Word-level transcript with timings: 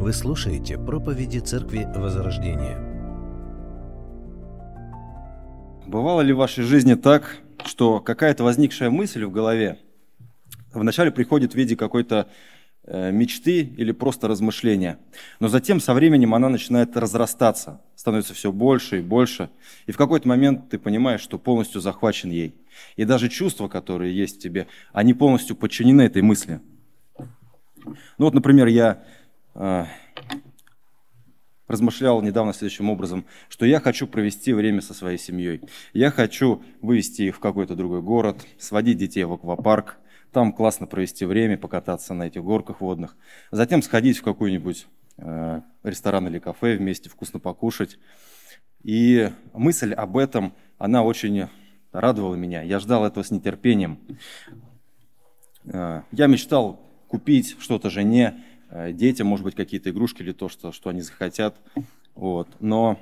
Вы 0.00 0.12
слушаете 0.12 0.76
проповеди 0.76 1.38
Церкви 1.38 1.86
Возрождения. 1.94 2.76
Бывало 5.86 6.20
ли 6.20 6.32
в 6.32 6.36
вашей 6.36 6.64
жизни 6.64 6.94
так, 6.94 7.38
что 7.64 8.00
какая-то 8.00 8.44
возникшая 8.44 8.90
мысль 8.90 9.24
в 9.24 9.30
голове 9.30 9.78
вначале 10.74 11.10
приходит 11.10 11.52
в 11.52 11.54
виде 11.56 11.76
какой-то 11.76 12.28
э, 12.82 13.12
мечты 13.12 13.60
или 13.62 13.92
просто 13.92 14.28
размышления, 14.28 14.98
но 15.40 15.48
затем 15.48 15.80
со 15.80 15.94
временем 15.94 16.34
она 16.34 16.48
начинает 16.48 16.96
разрастаться, 16.96 17.80
становится 17.94 18.34
все 18.34 18.52
больше 18.52 18.98
и 18.98 19.02
больше, 19.02 19.48
и 19.86 19.92
в 19.92 19.96
какой-то 19.96 20.28
момент 20.28 20.68
ты 20.70 20.78
понимаешь, 20.78 21.20
что 21.20 21.38
полностью 21.38 21.80
захвачен 21.80 22.30
ей. 22.30 22.54
И 22.96 23.04
даже 23.04 23.28
чувства, 23.28 23.68
которые 23.68 24.14
есть 24.14 24.36
в 24.36 24.40
тебе, 24.40 24.66
они 24.92 25.14
полностью 25.14 25.56
подчинены 25.56 26.02
этой 26.02 26.22
мысли. 26.22 26.60
Ну 27.86 28.24
вот, 28.24 28.34
например, 28.34 28.66
я 28.66 29.04
размышлял 31.66 32.20
недавно 32.22 32.52
следующим 32.52 32.90
образом, 32.90 33.24
что 33.48 33.66
я 33.66 33.80
хочу 33.80 34.06
провести 34.06 34.52
время 34.52 34.80
со 34.80 34.94
своей 34.94 35.18
семьей. 35.18 35.62
Я 35.92 36.10
хочу 36.10 36.62
вывести 36.82 37.22
их 37.22 37.36
в 37.36 37.40
какой-то 37.40 37.74
другой 37.74 38.02
город, 38.02 38.46
сводить 38.58 38.98
детей 38.98 39.24
в 39.24 39.32
аквапарк, 39.32 39.98
там 40.32 40.52
классно 40.52 40.86
провести 40.86 41.24
время, 41.24 41.56
покататься 41.56 42.12
на 42.12 42.24
этих 42.24 42.42
горках 42.42 42.80
водных. 42.80 43.16
Затем 43.50 43.82
сходить 43.82 44.18
в 44.18 44.22
какой-нибудь 44.22 44.86
э, 45.16 45.60
ресторан 45.84 46.26
или 46.26 46.40
кафе 46.40 46.76
вместе, 46.76 47.08
вкусно 47.08 47.38
покушать. 47.38 47.98
И 48.82 49.30
мысль 49.52 49.94
об 49.94 50.16
этом, 50.16 50.54
она 50.76 51.04
очень 51.04 51.48
радовала 51.92 52.34
меня. 52.34 52.62
Я 52.62 52.80
ждал 52.80 53.06
этого 53.06 53.22
с 53.22 53.30
нетерпением. 53.30 54.00
Э, 55.66 56.02
я 56.10 56.26
мечтал 56.26 56.80
купить 57.06 57.56
что-то 57.60 57.88
жене, 57.88 58.42
детям, 58.74 59.28
может 59.28 59.44
быть, 59.44 59.54
какие-то 59.54 59.90
игрушки 59.90 60.22
или 60.22 60.32
то, 60.32 60.48
что, 60.48 60.72
что 60.72 60.90
они 60.90 61.00
захотят. 61.00 61.56
Вот. 62.14 62.48
Но 62.60 62.98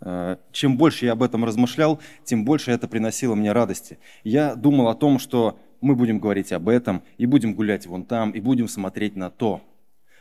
э, 0.00 0.36
чем 0.52 0.76
больше 0.76 1.06
я 1.06 1.12
об 1.12 1.22
этом 1.22 1.44
размышлял, 1.44 2.00
тем 2.24 2.44
больше 2.44 2.70
это 2.70 2.88
приносило 2.88 3.34
мне 3.34 3.52
радости. 3.52 3.98
Я 4.22 4.54
думал 4.54 4.88
о 4.88 4.94
том, 4.94 5.18
что 5.18 5.58
мы 5.80 5.96
будем 5.96 6.18
говорить 6.18 6.52
об 6.52 6.68
этом, 6.68 7.02
и 7.18 7.26
будем 7.26 7.54
гулять 7.54 7.86
вон 7.86 8.04
там, 8.04 8.30
и 8.30 8.40
будем 8.40 8.68
смотреть 8.68 9.16
на 9.16 9.30
то. 9.30 9.60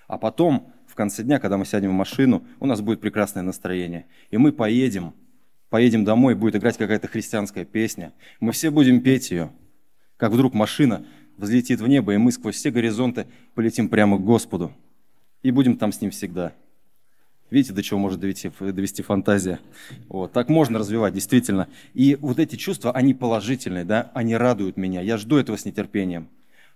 А 0.08 0.18
потом, 0.18 0.74
в 0.88 0.96
конце 0.96 1.24
дня, 1.24 1.40
когда 1.40 1.58
мы 1.58 1.66
сядем 1.66 1.92
в 1.92 1.94
машину, 1.94 2.46
у 2.60 2.66
нас 2.66 2.82
будет 2.82 3.00
прекрасное 3.00 3.44
настроение. 3.44 4.06
И 4.30 4.38
мы 4.38 4.52
поедем, 4.52 5.14
поедем 5.70 6.04
домой, 6.04 6.36
будет 6.36 6.56
играть 6.56 6.78
какая-то 6.78 7.08
христианская 7.08 7.64
песня. 7.64 8.14
Мы 8.40 8.52
все 8.52 8.70
будем 8.72 9.02
петь 9.02 9.32
ее. 9.32 9.52
Как 10.18 10.32
вдруг 10.32 10.54
машина 10.54 11.06
взлетит 11.38 11.82
в 11.82 11.88
небо, 11.88 12.14
и 12.14 12.18
мы 12.18 12.32
сквозь 12.32 12.56
все 12.56 12.72
горизонты 12.72 13.28
полетим 13.56 13.90
прямо 13.90 14.18
к 14.18 14.24
Господу. 14.24 14.74
И 15.42 15.52
будем 15.52 15.78
там 15.78 15.92
с 15.92 16.02
Ним 16.02 16.12
всегда. 16.12 16.54
Видите, 17.50 17.74
до 17.74 17.84
чего 17.84 18.00
может 18.00 18.20
довести, 18.20 18.52
довести 18.60 19.04
фантазия? 19.04 19.60
Вот, 20.08 20.32
так 20.32 20.50
можно 20.50 20.80
развивать, 20.80 21.14
действительно. 21.14 21.68
И 21.94 22.18
вот 22.20 22.40
эти 22.40 22.56
чувства, 22.56 22.92
они 22.92 23.14
положительные, 23.14 23.86
да, 23.86 24.12
они 24.16 24.36
радуют 24.36 24.76
меня. 24.76 25.02
Я 25.02 25.18
жду 25.18 25.38
этого 25.38 25.56
с 25.56 25.66
нетерпением. 25.66 26.30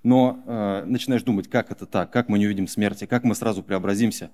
Но 0.04 0.44
э, 0.46 0.84
начинаешь 0.86 1.24
думать, 1.24 1.50
как 1.50 1.72
это 1.72 1.88
так, 1.88 2.12
как 2.12 2.30
мы 2.30 2.38
не 2.38 2.46
увидим 2.46 2.68
смерти, 2.68 3.06
как 3.06 3.24
мы 3.24 3.34
сразу 3.34 3.64
преобразимся. 3.64 4.30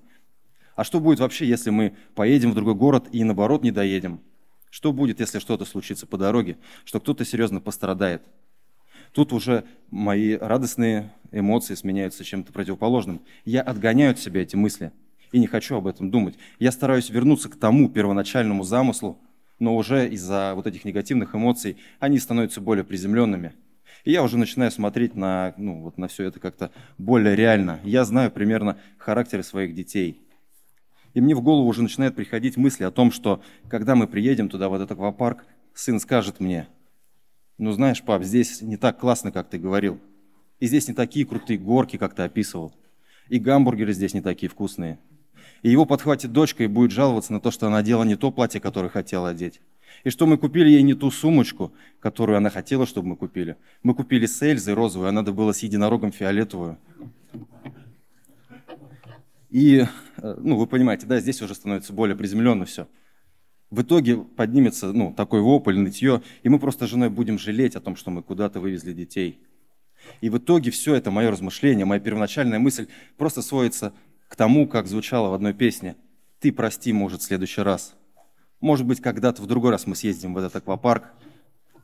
А 0.76 0.84
что 0.84 1.00
будет 1.00 1.20
вообще, 1.20 1.46
если 1.46 1.70
мы 1.70 1.96
поедем 2.14 2.50
в 2.50 2.54
другой 2.54 2.74
город 2.74 3.08
и 3.10 3.24
наоборот 3.24 3.62
не 3.62 3.70
доедем? 3.70 4.20
Что 4.68 4.92
будет, 4.92 5.20
если 5.20 5.38
что-то 5.38 5.64
случится 5.64 6.06
по 6.06 6.18
дороге, 6.18 6.58
что 6.84 7.00
кто-то 7.00 7.24
серьезно 7.24 7.60
пострадает? 7.60 8.22
Тут 9.14 9.32
уже 9.32 9.64
мои 9.92 10.34
радостные 10.34 11.12
эмоции 11.30 11.76
сменяются 11.76 12.24
чем-то 12.24 12.52
противоположным. 12.52 13.20
Я 13.44 13.62
отгоняю 13.62 14.10
от 14.10 14.18
себя 14.18 14.42
эти 14.42 14.56
мысли 14.56 14.90
и 15.30 15.38
не 15.38 15.46
хочу 15.46 15.76
об 15.76 15.86
этом 15.86 16.10
думать. 16.10 16.34
Я 16.58 16.72
стараюсь 16.72 17.10
вернуться 17.10 17.48
к 17.48 17.54
тому 17.54 17.88
первоначальному 17.88 18.64
замыслу, 18.64 19.20
но 19.60 19.76
уже 19.76 20.08
из-за 20.08 20.54
вот 20.56 20.66
этих 20.66 20.84
негативных 20.84 21.32
эмоций 21.36 21.76
они 22.00 22.18
становятся 22.18 22.60
более 22.60 22.82
приземленными. 22.82 23.52
И 24.02 24.10
я 24.10 24.20
уже 24.24 24.36
начинаю 24.36 24.72
смотреть 24.72 25.14
на, 25.14 25.54
ну, 25.58 25.80
вот 25.80 25.96
на 25.96 26.08
все 26.08 26.24
это 26.24 26.40
как-то 26.40 26.72
более 26.98 27.36
реально. 27.36 27.78
Я 27.84 28.04
знаю 28.04 28.32
примерно 28.32 28.78
характеры 28.98 29.44
своих 29.44 29.76
детей. 29.76 30.20
И 31.14 31.20
мне 31.20 31.36
в 31.36 31.40
голову 31.40 31.68
уже 31.68 31.82
начинают 31.82 32.16
приходить 32.16 32.56
мысли 32.56 32.82
о 32.82 32.90
том, 32.90 33.12
что 33.12 33.40
когда 33.68 33.94
мы 33.94 34.08
приедем 34.08 34.48
туда, 34.48 34.68
в 34.68 34.74
этот 34.74 34.90
аквапарк, 34.90 35.46
сын 35.72 36.00
скажет 36.00 36.40
мне– 36.40 36.66
ну 37.58 37.72
знаешь, 37.72 38.02
пап, 38.02 38.24
здесь 38.24 38.62
не 38.62 38.76
так 38.76 38.98
классно, 38.98 39.30
как 39.30 39.48
ты 39.48 39.58
говорил. 39.58 40.00
И 40.60 40.66
здесь 40.66 40.88
не 40.88 40.94
такие 40.94 41.24
крутые 41.24 41.58
горки, 41.58 41.96
как 41.96 42.14
ты 42.14 42.22
описывал. 42.22 42.72
И 43.28 43.38
гамбургеры 43.38 43.92
здесь 43.92 44.14
не 44.14 44.20
такие 44.20 44.50
вкусные. 44.50 44.98
И 45.62 45.70
его 45.70 45.86
подхватит 45.86 46.32
дочка 46.32 46.64
и 46.64 46.68
будет 46.68 46.90
жаловаться 46.90 47.32
на 47.32 47.40
то, 47.40 47.50
что 47.50 47.66
она 47.66 47.78
одела 47.78 48.02
не 48.04 48.16
то 48.16 48.30
платье, 48.30 48.60
которое 48.60 48.88
хотела 48.88 49.30
одеть. 49.30 49.60
И 50.02 50.10
что 50.10 50.26
мы 50.26 50.36
купили 50.36 50.68
ей 50.68 50.82
не 50.82 50.94
ту 50.94 51.10
сумочку, 51.10 51.72
которую 52.00 52.36
она 52.36 52.50
хотела, 52.50 52.86
чтобы 52.86 53.08
мы 53.08 53.16
купили. 53.16 53.56
Мы 53.82 53.94
купили 53.94 54.26
с 54.26 54.42
Эльзой 54.42 54.74
розовую, 54.74 55.08
а 55.08 55.12
надо 55.12 55.32
было 55.32 55.52
с 55.52 55.60
единорогом 55.60 56.12
фиолетовую. 56.12 56.78
И, 59.50 59.86
э, 60.16 60.34
ну, 60.38 60.56
вы 60.56 60.66
понимаете, 60.66 61.06
да, 61.06 61.20
здесь 61.20 61.40
уже 61.40 61.54
становится 61.54 61.92
более 61.92 62.16
приземленно 62.16 62.64
все 62.64 62.88
в 63.70 63.82
итоге 63.82 64.16
поднимется 64.16 64.92
ну, 64.92 65.12
такой 65.12 65.40
вопль, 65.40 65.76
нытье, 65.76 66.22
и 66.42 66.48
мы 66.48 66.58
просто 66.58 66.86
с 66.86 66.90
женой 66.90 67.10
будем 67.10 67.38
жалеть 67.38 67.76
о 67.76 67.80
том, 67.80 67.96
что 67.96 68.10
мы 68.10 68.22
куда-то 68.22 68.60
вывезли 68.60 68.92
детей. 68.92 69.40
И 70.20 70.28
в 70.30 70.38
итоге 70.38 70.70
все 70.70 70.94
это 70.94 71.10
мое 71.10 71.30
размышление, 71.30 71.84
моя 71.84 72.00
первоначальная 72.00 72.58
мысль 72.58 72.88
просто 73.16 73.42
сводится 73.42 73.92
к 74.28 74.36
тому, 74.36 74.68
как 74.68 74.86
звучало 74.86 75.28
в 75.28 75.34
одной 75.34 75.54
песне. 75.54 75.96
«Ты 76.40 76.52
прости, 76.52 76.92
может, 76.92 77.22
в 77.22 77.24
следующий 77.24 77.62
раз». 77.62 77.94
Может 78.60 78.86
быть, 78.86 79.00
когда-то 79.00 79.42
в 79.42 79.46
другой 79.46 79.72
раз 79.72 79.86
мы 79.86 79.94
съездим 79.94 80.32
в 80.34 80.38
этот 80.38 80.56
аквапарк 80.56 81.12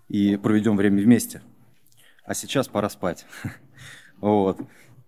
и 0.08 0.36
проведем 0.36 0.76
время 0.76 1.02
вместе. 1.02 1.42
А 2.24 2.34
сейчас 2.34 2.68
пора 2.68 2.88
спать. 2.88 3.26
Вот. 4.20 4.60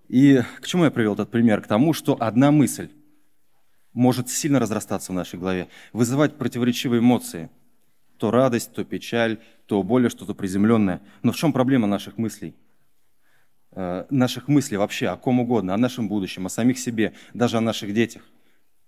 И 0.08 0.40
к 0.62 0.66
чему 0.66 0.84
я 0.84 0.90
привел 0.90 1.12
этот 1.12 1.30
пример? 1.30 1.60
К 1.60 1.66
тому, 1.66 1.92
что 1.92 2.16
одна 2.18 2.50
мысль 2.50 2.88
может 3.92 4.28
сильно 4.28 4.58
разрастаться 4.58 5.12
в 5.12 5.14
нашей 5.14 5.38
голове, 5.38 5.68
вызывать 5.92 6.36
противоречивые 6.36 7.00
эмоции. 7.00 7.50
То 8.18 8.30
радость, 8.30 8.72
то 8.72 8.84
печаль, 8.84 9.38
то 9.66 9.82
более 9.82 10.08
что-то 10.08 10.34
приземленное. 10.34 11.02
Но 11.22 11.32
в 11.32 11.36
чем 11.36 11.52
проблема 11.52 11.86
наших 11.86 12.18
мыслей? 12.18 12.54
Э, 13.72 14.04
наших 14.10 14.48
мыслей 14.48 14.76
вообще 14.76 15.08
о 15.08 15.16
ком 15.16 15.40
угодно, 15.40 15.74
о 15.74 15.78
нашем 15.78 16.08
будущем, 16.08 16.46
о 16.46 16.50
самих 16.50 16.78
себе, 16.78 17.14
даже 17.34 17.56
о 17.56 17.60
наших 17.60 17.94
детях. 17.94 18.22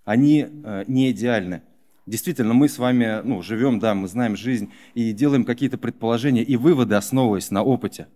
Они 0.03 0.47
э, 0.47 0.83
не 0.87 1.11
идеальны. 1.11 1.63
Действительно, 2.05 2.53
мы 2.53 2.69
с 2.69 2.77
вами 2.77 3.21
ну, 3.23 3.41
живем, 3.41 3.79
да, 3.79 3.95
мы 3.95 4.07
знаем 4.07 4.37
жизнь 4.37 4.71
и 4.93 5.11
делаем 5.11 5.43
какие-то 5.43 5.79
предположения 5.79 6.43
и 6.43 6.55
выводы, 6.55 6.95
основываясь 6.95 7.49
на 7.49 7.63
опыте. 7.63 8.07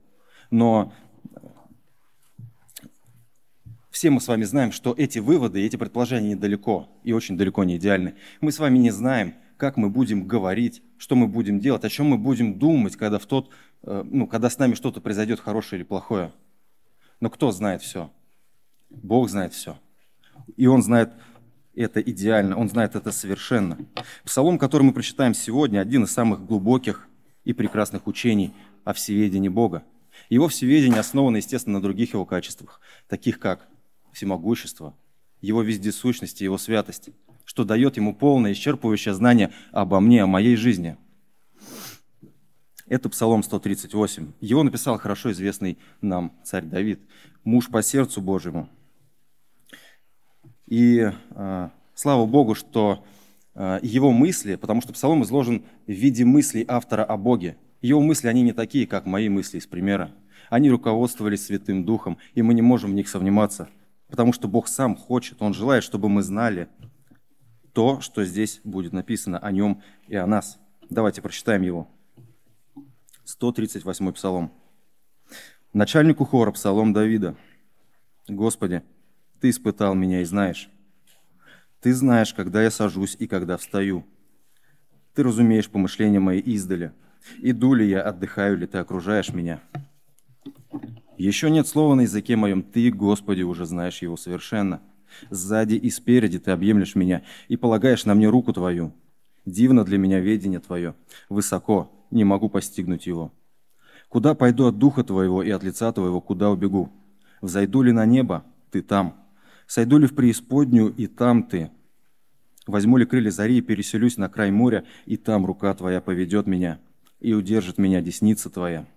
Но 0.51 0.93
все 3.99 4.11
мы 4.11 4.21
с 4.21 4.29
вами 4.29 4.45
знаем, 4.45 4.71
что 4.71 4.95
эти 4.97 5.19
выводы, 5.19 5.61
эти 5.61 5.75
предположения 5.75 6.29
недалеко 6.29 6.87
и 7.03 7.11
очень 7.11 7.37
далеко 7.37 7.65
не 7.65 7.75
идеальны. 7.75 8.15
Мы 8.39 8.53
с 8.53 8.59
вами 8.59 8.77
не 8.77 8.91
знаем, 8.91 9.35
как 9.57 9.75
мы 9.75 9.89
будем 9.89 10.25
говорить, 10.25 10.81
что 10.97 11.17
мы 11.17 11.27
будем 11.27 11.59
делать, 11.59 11.83
о 11.83 11.89
чем 11.89 12.05
мы 12.05 12.17
будем 12.17 12.57
думать, 12.57 12.95
когда, 12.95 13.19
в 13.19 13.25
тот, 13.25 13.49
э, 13.83 14.05
ну, 14.09 14.25
когда 14.25 14.49
с 14.49 14.57
нами 14.57 14.75
что-то 14.75 15.01
произойдет 15.01 15.41
хорошее 15.41 15.81
или 15.81 15.85
плохое. 15.85 16.31
Но 17.19 17.29
кто 17.29 17.51
знает 17.51 17.81
все? 17.81 18.09
Бог 18.89 19.29
знает 19.29 19.51
все. 19.51 19.77
И 20.55 20.65
Он 20.65 20.81
знает 20.81 21.11
это 21.75 21.99
идеально, 21.99 22.55
Он 22.55 22.69
знает 22.69 22.95
это 22.95 23.11
совершенно. 23.11 23.77
Псалом, 24.23 24.57
который 24.57 24.83
мы 24.83 24.93
прочитаем 24.93 25.33
сегодня, 25.33 25.81
один 25.81 26.05
из 26.05 26.11
самых 26.13 26.45
глубоких 26.45 27.09
и 27.43 27.51
прекрасных 27.51 28.07
учений 28.07 28.53
о 28.85 28.93
всеведении 28.93 29.49
Бога. 29.49 29.83
Его 30.29 30.47
всеведение 30.47 31.01
основано, 31.01 31.35
естественно, 31.35 31.79
на 31.79 31.83
других 31.83 32.13
его 32.13 32.25
качествах, 32.25 32.79
таких 33.09 33.39
как 33.39 33.67
всемогущество, 34.11 34.95
Его 35.41 35.61
вездесущности, 35.61 36.43
Его 36.43 36.57
святости, 36.57 37.13
что 37.45 37.63
дает 37.63 37.97
Ему 37.97 38.13
полное, 38.13 38.51
исчерпывающее 38.53 39.13
знание 39.13 39.51
обо 39.71 39.99
мне, 39.99 40.23
о 40.23 40.27
моей 40.27 40.55
жизни. 40.55 40.97
Это 42.87 43.09
Псалом 43.09 43.41
138. 43.43 44.33
Его 44.39 44.63
написал 44.63 44.99
хорошо 44.99 45.31
известный 45.31 45.77
нам 46.01 46.33
царь 46.43 46.65
Давид, 46.65 46.99
муж 47.43 47.69
по 47.69 47.81
сердцу 47.81 48.21
Божьему. 48.21 48.69
И 50.67 51.11
э, 51.31 51.69
слава 51.95 52.25
Богу, 52.27 52.53
что 52.53 53.03
э, 53.55 53.79
его 53.81 54.11
мысли, 54.11 54.55
потому 54.55 54.81
что 54.81 54.93
Псалом 54.93 55.23
изложен 55.23 55.65
в 55.87 55.91
виде 55.91 56.25
мыслей 56.25 56.65
автора 56.67 57.03
о 57.03 57.17
Боге. 57.17 57.57
Его 57.81 58.01
мысли, 58.01 58.27
они 58.27 58.41
не 58.41 58.53
такие, 58.53 58.85
как 58.85 59.05
мои 59.05 59.29
мысли 59.29 59.57
из 59.57 59.65
примера. 59.65 60.11
Они 60.49 60.69
руководствовались 60.69 61.45
Святым 61.45 61.85
Духом, 61.85 62.17
и 62.35 62.41
мы 62.41 62.53
не 62.53 62.61
можем 62.61 62.91
в 62.91 62.93
них 62.93 63.07
сомневаться– 63.09 63.69
Потому 64.09 64.33
что 64.33 64.47
Бог 64.47 64.67
сам 64.67 64.95
хочет, 64.95 65.41
Он 65.41 65.53
желает, 65.53 65.83
чтобы 65.83 66.09
мы 66.09 66.23
знали 66.23 66.67
то, 67.73 68.01
что 68.01 68.25
здесь 68.25 68.59
будет 68.63 68.91
написано 68.91 69.37
о 69.39 69.51
Нем 69.51 69.81
и 70.07 70.15
о 70.15 70.25
нас. 70.25 70.59
Давайте 70.89 71.21
прочитаем 71.21 71.61
его. 71.61 71.87
138 73.23 74.11
Псалом. 74.13 74.51
Начальнику 75.71 76.25
хора 76.25 76.51
Псалом 76.51 76.93
Давида. 76.93 77.35
Господи, 78.27 78.81
Ты 79.39 79.51
испытал 79.51 79.93
меня 79.93 80.21
и 80.21 80.25
знаешь. 80.25 80.69
Ты 81.79 81.93
знаешь, 81.93 82.33
когда 82.33 82.63
я 82.63 82.71
сажусь 82.71 83.15
и 83.19 83.27
когда 83.27 83.55
встаю. 83.55 84.05
Ты 85.13 85.23
разумеешь 85.23 85.69
помышления 85.69 86.19
мои 86.19 86.39
издали. 86.39 86.91
Иду 87.37 87.73
ли 87.73 87.87
я, 87.87 88.01
отдыхаю 88.01 88.57
ли 88.57 88.65
ты, 88.65 88.79
окружаешь 88.79 89.29
меня. 89.29 89.61
Еще 91.19 91.49
нет 91.49 91.67
слова 91.67 91.95
на 91.95 92.01
языке 92.01 92.37
моем, 92.37 92.63
ты, 92.63 92.89
Господи, 92.91 93.41
уже 93.41 93.65
знаешь 93.65 94.01
его 94.01 94.15
совершенно. 94.15 94.81
Сзади 95.29 95.75
и 95.75 95.89
спереди 95.89 96.39
ты 96.39 96.51
объемлешь 96.51 96.95
меня 96.95 97.23
и 97.49 97.57
полагаешь 97.57 98.05
на 98.05 98.15
мне 98.15 98.29
руку 98.29 98.53
твою. 98.53 98.93
Дивно 99.45 99.83
для 99.83 99.97
меня 99.97 100.21
ведение 100.21 100.61
твое, 100.61 100.95
высоко, 101.27 101.91
не 102.09 102.23
могу 102.23 102.47
постигнуть 102.47 103.05
его. 103.05 103.33
Куда 104.07 104.33
пойду 104.33 104.67
от 104.67 104.77
духа 104.77 105.03
твоего 105.03 105.43
и 105.43 105.49
от 105.49 105.61
лица 105.61 105.91
твоего, 105.91 106.21
куда 106.21 106.51
убегу? 106.51 106.89
Взойду 107.41 107.81
ли 107.81 107.91
на 107.91 108.05
небо? 108.05 108.45
Ты 108.71 108.81
там. 108.81 109.19
Сойду 109.67 109.97
ли 109.97 110.07
в 110.07 110.15
преисподнюю, 110.15 110.95
и 110.95 111.07
там 111.07 111.43
ты. 111.43 111.69
Возьму 112.65 112.95
ли 112.95 113.05
крылья 113.05 113.31
зари 113.31 113.57
и 113.57 113.61
переселюсь 113.61 114.15
на 114.15 114.29
край 114.29 114.51
моря, 114.51 114.85
и 115.05 115.17
там 115.17 115.45
рука 115.45 115.73
твоя 115.73 115.99
поведет 115.99 116.47
меня, 116.47 116.79
и 117.19 117.33
удержит 117.33 117.77
меня 117.77 117.99
десница 117.99 118.49
твоя. 118.49 118.87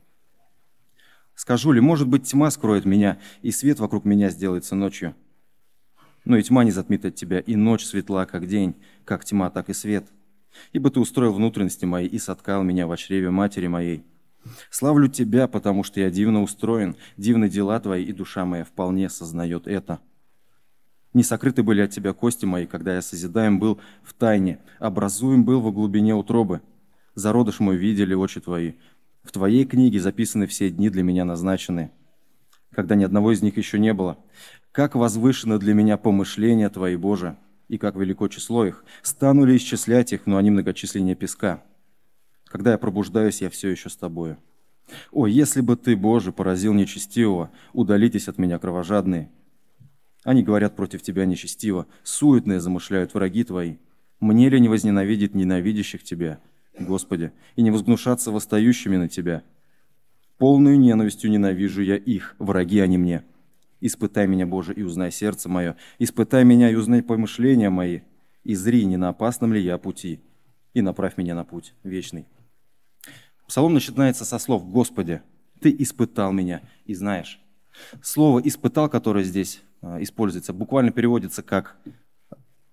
Скажу 1.34 1.72
ли, 1.72 1.80
может 1.80 2.08
быть, 2.08 2.24
тьма 2.24 2.50
скроет 2.50 2.84
меня, 2.84 3.18
и 3.42 3.50
свет 3.50 3.80
вокруг 3.80 4.04
меня 4.04 4.30
сделается 4.30 4.74
ночью. 4.74 5.14
Но 6.24 6.36
и 6.36 6.42
тьма 6.42 6.64
не 6.64 6.70
затмит 6.70 7.04
от 7.04 7.14
тебя, 7.14 7.40
и 7.40 7.56
ночь 7.56 7.84
светла, 7.84 8.26
как 8.26 8.46
день, 8.46 8.76
как 9.04 9.24
тьма, 9.24 9.50
так 9.50 9.70
и 9.70 9.72
свет. 9.72 10.06
Ибо 10.72 10.90
ты 10.90 11.00
устроил 11.00 11.32
внутренности 11.32 11.84
мои 11.84 12.06
и 12.06 12.18
соткал 12.18 12.62
меня 12.62 12.86
в 12.86 12.96
чреве 12.96 13.30
матери 13.30 13.66
моей. 13.66 14.04
Славлю 14.70 15.08
тебя, 15.08 15.48
потому 15.48 15.84
что 15.84 16.00
я 16.00 16.10
дивно 16.10 16.42
устроен, 16.42 16.96
дивны 17.16 17.48
дела 17.48 17.78
твои, 17.80 18.04
и 18.04 18.12
душа 18.12 18.44
моя 18.44 18.64
вполне 18.64 19.08
сознает 19.08 19.66
это. 19.66 20.00
Не 21.14 21.22
сокрыты 21.22 21.62
были 21.62 21.82
от 21.82 21.90
тебя 21.90 22.12
кости 22.12 22.46
мои, 22.46 22.66
когда 22.66 22.94
я 22.94 23.02
созидаем 23.02 23.58
был 23.58 23.80
в 24.02 24.14
тайне, 24.14 24.60
образуем 24.78 25.44
был 25.44 25.60
во 25.60 25.70
глубине 25.70 26.14
утробы. 26.14 26.62
Зародыш 27.14 27.60
мой 27.60 27.76
видели 27.76 28.14
очи 28.14 28.40
твои. 28.40 28.72
В 29.22 29.30
твоей 29.32 29.64
книге 29.64 30.00
записаны 30.00 30.46
все 30.46 30.70
дни 30.70 30.90
для 30.90 31.02
меня 31.02 31.24
назначенные, 31.24 31.92
когда 32.70 32.94
ни 32.94 33.04
одного 33.04 33.32
из 33.32 33.42
них 33.42 33.56
еще 33.56 33.78
не 33.78 33.94
было. 33.94 34.18
Как 34.72 34.94
возвышено 34.94 35.58
для 35.58 35.74
меня 35.74 35.96
помышления 35.96 36.68
твои, 36.70 36.96
Боже, 36.96 37.36
и 37.68 37.78
как 37.78 37.96
велико 37.96 38.28
число 38.28 38.66
их. 38.66 38.84
Стану 39.02 39.44
ли 39.44 39.56
исчислять 39.56 40.12
их, 40.12 40.26
но 40.26 40.38
они 40.38 40.50
многочисленнее 40.50 41.14
песка. 41.14 41.62
Когда 42.46 42.72
я 42.72 42.78
пробуждаюсь, 42.78 43.42
я 43.42 43.50
все 43.50 43.70
еще 43.70 43.88
с 43.88 43.96
тобою. 43.96 44.38
О, 45.10 45.26
если 45.26 45.60
бы 45.60 45.76
ты, 45.76 45.96
Боже, 45.96 46.32
поразил 46.32 46.74
нечестивого, 46.74 47.50
удалитесь 47.72 48.28
от 48.28 48.38
меня, 48.38 48.58
кровожадные. 48.58 49.30
Они 50.24 50.42
говорят 50.42 50.76
против 50.76 51.02
тебя 51.02 51.24
нечестиво, 51.24 51.86
суетные 52.02 52.60
замышляют 52.60 53.14
враги 53.14 53.44
твои. 53.44 53.76
Мне 54.20 54.48
ли 54.50 54.60
не 54.60 54.68
возненавидеть 54.68 55.34
ненавидящих 55.34 56.02
тебя, 56.04 56.40
Господи, 56.78 57.32
и 57.56 57.62
не 57.62 57.70
возгнушаться 57.70 58.30
восстающими 58.30 58.96
на 58.96 59.08
тебя? 59.08 59.42
Полную 60.38 60.78
ненавистью 60.78 61.30
ненавижу 61.30 61.82
я 61.82 61.96
их, 61.96 62.34
враги 62.38 62.80
они 62.80 62.98
мне. 62.98 63.24
Испытай 63.80 64.26
меня, 64.26 64.46
Боже, 64.46 64.72
и 64.74 64.82
узнай 64.82 65.10
сердце 65.10 65.48
мое. 65.48 65.76
Испытай 65.98 66.44
меня 66.44 66.70
и 66.70 66.74
узнай 66.74 67.02
помышления 67.02 67.70
мои. 67.70 68.00
И 68.44 68.54
зри, 68.54 68.84
не 68.84 68.96
на 68.96 69.10
опасном 69.10 69.52
ли 69.52 69.60
я 69.60 69.76
пути. 69.78 70.20
И 70.72 70.80
направь 70.80 71.16
меня 71.16 71.34
на 71.34 71.44
путь 71.44 71.74
вечный. 71.82 72.26
Псалом 73.46 73.74
начинается 73.74 74.24
со 74.24 74.38
слов 74.38 74.68
«Господи, 74.68 75.20
Ты 75.60 75.74
испытал 75.78 76.32
меня 76.32 76.62
и 76.86 76.94
знаешь». 76.94 77.40
Слово 78.02 78.40
«испытал», 78.40 78.88
которое 78.88 79.24
здесь 79.24 79.62
а, 79.80 80.02
используется, 80.02 80.52
буквально 80.52 80.92
переводится 80.92 81.42
как 81.42 81.76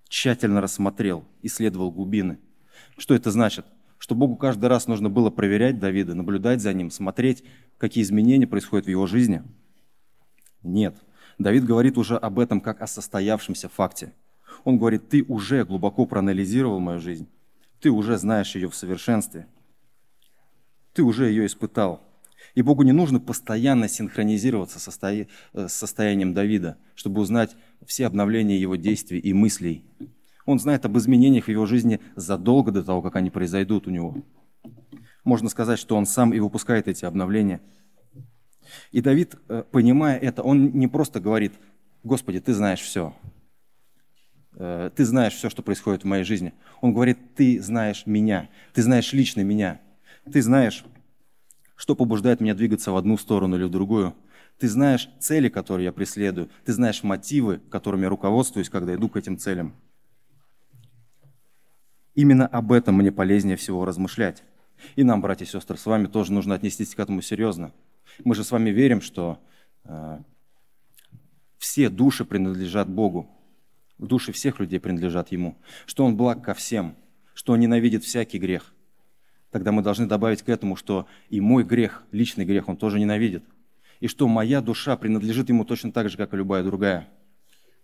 «тщательно 0.08 0.60
рассмотрел, 0.60 1.24
исследовал 1.42 1.90
глубины». 1.90 2.38
Что 2.96 3.14
это 3.14 3.30
значит? 3.30 3.66
Что 4.00 4.16
Богу 4.16 4.34
каждый 4.34 4.66
раз 4.66 4.88
нужно 4.88 5.08
было 5.08 5.30
проверять 5.30 5.78
Давида, 5.78 6.16
наблюдать 6.16 6.60
за 6.60 6.72
ним, 6.72 6.90
смотреть, 6.90 7.44
какие 7.78 8.02
изменения 8.02 8.48
происходят 8.48 8.86
в 8.86 8.90
его 8.90 9.06
жизни– 9.06 9.44
нет. 10.62 10.96
Давид 11.38 11.64
говорит 11.64 11.96
уже 11.96 12.16
об 12.16 12.38
этом 12.38 12.60
как 12.60 12.82
о 12.82 12.86
состоявшемся 12.86 13.68
факте. 13.68 14.12
Он 14.64 14.78
говорит, 14.78 15.08
ты 15.08 15.22
уже 15.22 15.64
глубоко 15.64 16.06
проанализировал 16.06 16.80
мою 16.80 17.00
жизнь. 17.00 17.28
Ты 17.80 17.90
уже 17.90 18.18
знаешь 18.18 18.54
ее 18.54 18.68
в 18.68 18.74
совершенстве. 18.74 19.46
Ты 20.92 21.02
уже 21.02 21.28
ее 21.28 21.46
испытал. 21.46 22.02
И 22.54 22.62
Богу 22.62 22.82
не 22.82 22.92
нужно 22.92 23.20
постоянно 23.20 23.88
синхронизироваться 23.88 24.78
э, 25.02 25.26
с 25.54 25.72
состоянием 25.72 26.34
Давида, 26.34 26.78
чтобы 26.94 27.20
узнать 27.20 27.56
все 27.86 28.06
обновления 28.06 28.58
его 28.58 28.76
действий 28.76 29.18
и 29.18 29.32
мыслей. 29.32 29.84
Он 30.46 30.58
знает 30.58 30.84
об 30.84 30.96
изменениях 30.98 31.44
в 31.44 31.48
его 31.48 31.66
жизни 31.66 32.00
задолго 32.16 32.72
до 32.72 32.82
того, 32.82 33.02
как 33.02 33.16
они 33.16 33.30
произойдут 33.30 33.86
у 33.86 33.90
него. 33.90 34.16
Можно 35.24 35.48
сказать, 35.48 35.78
что 35.78 35.96
он 35.96 36.06
сам 36.06 36.32
и 36.32 36.40
выпускает 36.40 36.88
эти 36.88 37.04
обновления– 37.04 37.60
и 38.92 39.00
Давид, 39.00 39.34
э, 39.48 39.64
понимая 39.70 40.18
это, 40.18 40.42
он 40.42 40.72
не 40.72 40.88
просто 40.88 41.20
говорит, 41.20 41.52
Господи, 42.02 42.40
ты 42.40 42.54
знаешь 42.54 42.80
все. 42.80 43.14
Э, 44.54 44.90
ты 44.94 45.04
знаешь 45.04 45.34
все, 45.34 45.50
что 45.50 45.62
происходит 45.62 46.02
в 46.02 46.06
моей 46.06 46.24
жизни. 46.24 46.54
Он 46.80 46.92
говорит, 46.92 47.18
ты 47.34 47.60
знаешь 47.60 48.04
меня, 48.06 48.48
ты 48.72 48.82
знаешь 48.82 49.12
лично 49.12 49.42
меня. 49.42 49.80
Ты 50.30 50.42
знаешь, 50.42 50.84
что 51.76 51.94
побуждает 51.94 52.40
меня 52.40 52.54
двигаться 52.54 52.92
в 52.92 52.96
одну 52.96 53.16
сторону 53.16 53.56
или 53.56 53.64
в 53.64 53.70
другую. 53.70 54.14
Ты 54.58 54.68
знаешь 54.68 55.08
цели, 55.18 55.48
которые 55.48 55.86
я 55.86 55.92
преследую. 55.92 56.50
Ты 56.64 56.72
знаешь 56.72 57.02
мотивы, 57.02 57.60
которыми 57.70 58.02
я 58.02 58.08
руководствуюсь, 58.10 58.68
когда 58.68 58.94
иду 58.94 59.08
к 59.08 59.16
этим 59.16 59.38
целям. 59.38 59.74
Именно 62.20 62.46
об 62.48 62.70
этом 62.70 62.96
мне 62.96 63.10
полезнее 63.10 63.56
всего 63.56 63.86
размышлять. 63.86 64.42
И 64.94 65.04
нам, 65.04 65.22
братья 65.22 65.46
и 65.46 65.48
сестры, 65.48 65.78
с 65.78 65.86
вами 65.86 66.04
тоже 66.04 66.34
нужно 66.34 66.54
отнестись 66.54 66.94
к 66.94 66.98
этому 66.98 67.22
серьезно. 67.22 67.72
Мы 68.24 68.34
же 68.34 68.44
с 68.44 68.50
вами 68.50 68.68
верим, 68.68 69.00
что 69.00 69.38
э, 69.84 70.18
все 71.56 71.88
души 71.88 72.26
принадлежат 72.26 72.90
Богу. 72.90 73.30
Души 73.96 74.32
всех 74.32 74.60
людей 74.60 74.78
принадлежат 74.78 75.32
Ему. 75.32 75.56
Что 75.86 76.04
Он 76.04 76.14
благ 76.14 76.44
ко 76.44 76.52
всем, 76.52 76.94
что 77.32 77.54
Он 77.54 77.60
ненавидит 77.60 78.04
всякий 78.04 78.38
грех. 78.38 78.74
Тогда 79.50 79.72
мы 79.72 79.80
должны 79.80 80.06
добавить 80.06 80.42
к 80.42 80.50
этому, 80.50 80.76
что 80.76 81.06
и 81.30 81.40
мой 81.40 81.64
грех, 81.64 82.02
личный 82.12 82.44
грех, 82.44 82.68
Он 82.68 82.76
тоже 82.76 83.00
ненавидит. 83.00 83.44
И 84.00 84.08
что 84.08 84.28
моя 84.28 84.60
душа 84.60 84.94
принадлежит 84.98 85.48
Ему 85.48 85.64
точно 85.64 85.90
так 85.90 86.10
же, 86.10 86.18
как 86.18 86.34
и 86.34 86.36
любая 86.36 86.64
другая. 86.64 87.08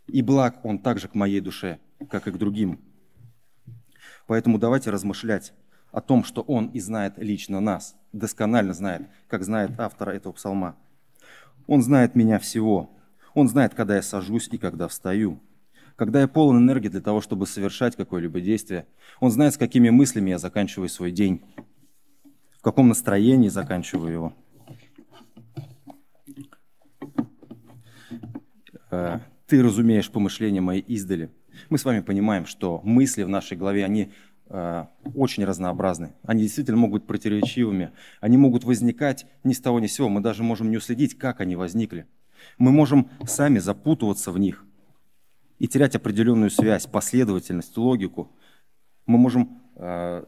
И 0.06 0.20
благ 0.20 0.62
Он 0.62 0.78
также 0.78 1.08
к 1.08 1.14
моей 1.14 1.40
душе, 1.40 1.78
как 2.10 2.28
и 2.28 2.32
к 2.32 2.36
другим. 2.36 2.80
Поэтому 4.26 4.58
давайте 4.58 4.90
размышлять 4.90 5.52
о 5.92 6.00
том, 6.00 6.24
что 6.24 6.42
Он 6.42 6.66
и 6.66 6.80
знает 6.80 7.14
лично 7.16 7.60
нас, 7.60 7.96
досконально 8.12 8.74
знает, 8.74 9.08
как 9.28 9.44
знает 9.44 9.78
автора 9.78 10.12
этого 10.12 10.32
псалма. 10.32 10.76
Он 11.66 11.82
знает 11.82 12.14
меня 12.14 12.38
всего. 12.38 12.90
Он 13.34 13.48
знает, 13.48 13.74
когда 13.74 13.96
я 13.96 14.02
сажусь 14.02 14.48
и 14.50 14.58
когда 14.58 14.88
встаю. 14.88 15.40
Когда 15.96 16.20
я 16.20 16.28
полон 16.28 16.58
энергии 16.58 16.88
для 16.88 17.00
того, 17.00 17.20
чтобы 17.20 17.46
совершать 17.46 17.96
какое-либо 17.96 18.40
действие. 18.40 18.86
Он 19.20 19.30
знает, 19.30 19.54
с 19.54 19.58
какими 19.58 19.90
мыслями 19.90 20.30
я 20.30 20.38
заканчиваю 20.38 20.88
свой 20.88 21.10
день. 21.10 21.42
В 22.58 22.62
каком 22.62 22.88
настроении 22.88 23.48
заканчиваю 23.48 24.12
его. 24.12 24.34
Э, 28.90 29.20
ты 29.46 29.62
разумеешь 29.62 30.10
помышления 30.10 30.60
мои 30.60 30.80
издали. 30.80 31.30
Мы 31.68 31.78
с 31.78 31.84
вами 31.84 32.00
понимаем, 32.00 32.46
что 32.46 32.80
мысли 32.84 33.22
в 33.22 33.28
нашей 33.28 33.56
голове, 33.56 33.84
они 33.84 34.12
Э, 34.48 34.86
очень 35.16 35.44
разнообразны. 35.44 36.14
Они 36.22 36.42
действительно 36.42 36.76
могут 36.76 37.02
быть 37.02 37.08
противоречивыми. 37.08 37.90
Они 38.20 38.36
могут 38.36 38.62
возникать 38.62 39.26
ни 39.42 39.52
с 39.52 39.60
того 39.60 39.80
ни 39.80 39.88
с 39.88 39.94
сего. 39.94 40.08
Мы 40.08 40.20
даже 40.20 40.44
можем 40.44 40.70
не 40.70 40.76
уследить, 40.76 41.18
как 41.18 41.40
они 41.40 41.56
возникли. 41.56 42.06
Мы 42.58 42.70
можем 42.70 43.10
сами 43.26 43.58
запутываться 43.58 44.30
в 44.30 44.38
них 44.38 44.64
и 45.58 45.66
терять 45.66 45.96
определенную 45.96 46.50
связь, 46.50 46.86
последовательность, 46.86 47.76
логику. 47.76 48.30
Мы 49.06 49.18
можем, 49.18 49.62
э, 49.76 50.24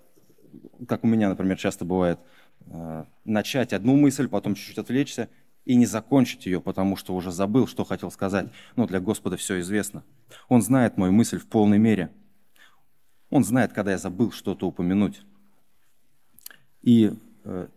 как 0.89 1.05
у 1.05 1.07
меня, 1.07 1.29
например, 1.29 1.57
часто 1.57 1.85
бывает, 1.85 2.19
э, 2.67 3.05
начать 3.25 3.73
одну 3.73 3.95
мысль, 3.97 4.27
потом 4.27 4.57
чуть-чуть 4.57 4.79
отвлечься 4.79 5.29
и 5.69 5.77
не 5.77 5.87
закончить 5.87 6.47
ее, 6.47 6.61
потому 6.61 6.97
что 6.97 7.15
уже 7.15 7.31
забыл, 7.31 7.67
что 7.67 7.85
хотел 7.85 8.11
сказать. 8.11 8.49
Но 8.75 8.87
для 8.87 8.99
Господа 8.99 9.37
все 9.37 9.61
известно. 9.61 10.03
Он 10.49 10.63
знает 10.63 10.97
мою 10.97 11.13
мысль 11.13 11.39
в 11.39 11.47
полной 11.47 11.79
мере– 11.79 12.11
он 13.31 13.45
знает, 13.45 13.73
когда 13.73 13.93
я 13.93 13.99
забыл 13.99 14.33
что-то 14.33 14.67
упомянуть. 14.67 15.21
И 16.83 17.13
э, 17.45 17.69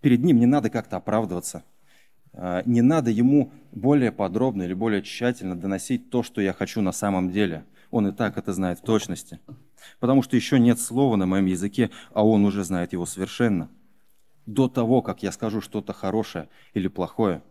перед 0.00 0.22
ним 0.22 0.38
не 0.38 0.46
надо 0.46 0.70
как-то 0.70 0.96
оправдываться. 0.96 1.62
Э, 2.32 2.62
не 2.64 2.80
надо 2.80 3.10
ему 3.10 3.52
более 3.72 4.12
подробно 4.12 4.62
или 4.62 4.72
более 4.72 5.02
тщательно 5.02 5.56
доносить 5.56 6.10
то, 6.10 6.22
что 6.22 6.40
я 6.40 6.52
хочу 6.52 6.80
на 6.80 6.92
самом 6.92 7.30
деле. 7.30 7.64
Он 7.90 8.08
и 8.08 8.12
так 8.12 8.38
это 8.38 8.52
знает 8.54 8.78
в 8.78 8.82
точности. 8.82 9.40
Потому 10.00 10.22
что 10.22 10.36
еще 10.36 10.58
нет 10.58 10.80
слова 10.80 11.16
на 11.16 11.26
моем 11.26 11.46
языке, 11.46 11.90
а 12.12 12.26
он 12.26 12.44
уже 12.46 12.64
знает 12.64 12.94
его 12.94 13.04
совершенно. 13.04 13.68
До 14.46 14.68
того, 14.68 15.02
как 15.02 15.22
я 15.22 15.32
скажу 15.32 15.60
что-то 15.60 15.92
хорошее 15.92 16.48
или 16.74 16.88
плохое, 16.88 17.42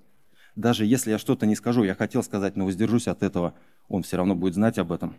Даже 0.56 0.86
если 0.86 1.10
я 1.10 1.18
что-то 1.18 1.48
не 1.48 1.56
скажу, 1.56 1.84
я 1.84 1.96
хотел 1.96 2.22
сказать, 2.22 2.56
но 2.56 2.66
воздержусь 2.66 3.08
от 3.08 3.24
этого, 3.24 3.56
Он 3.88 4.04
все 4.04 4.18
равно 4.18 4.36
будет 4.36 4.54
знать 4.54 4.78
об 4.78 4.92
этом. 4.92 5.16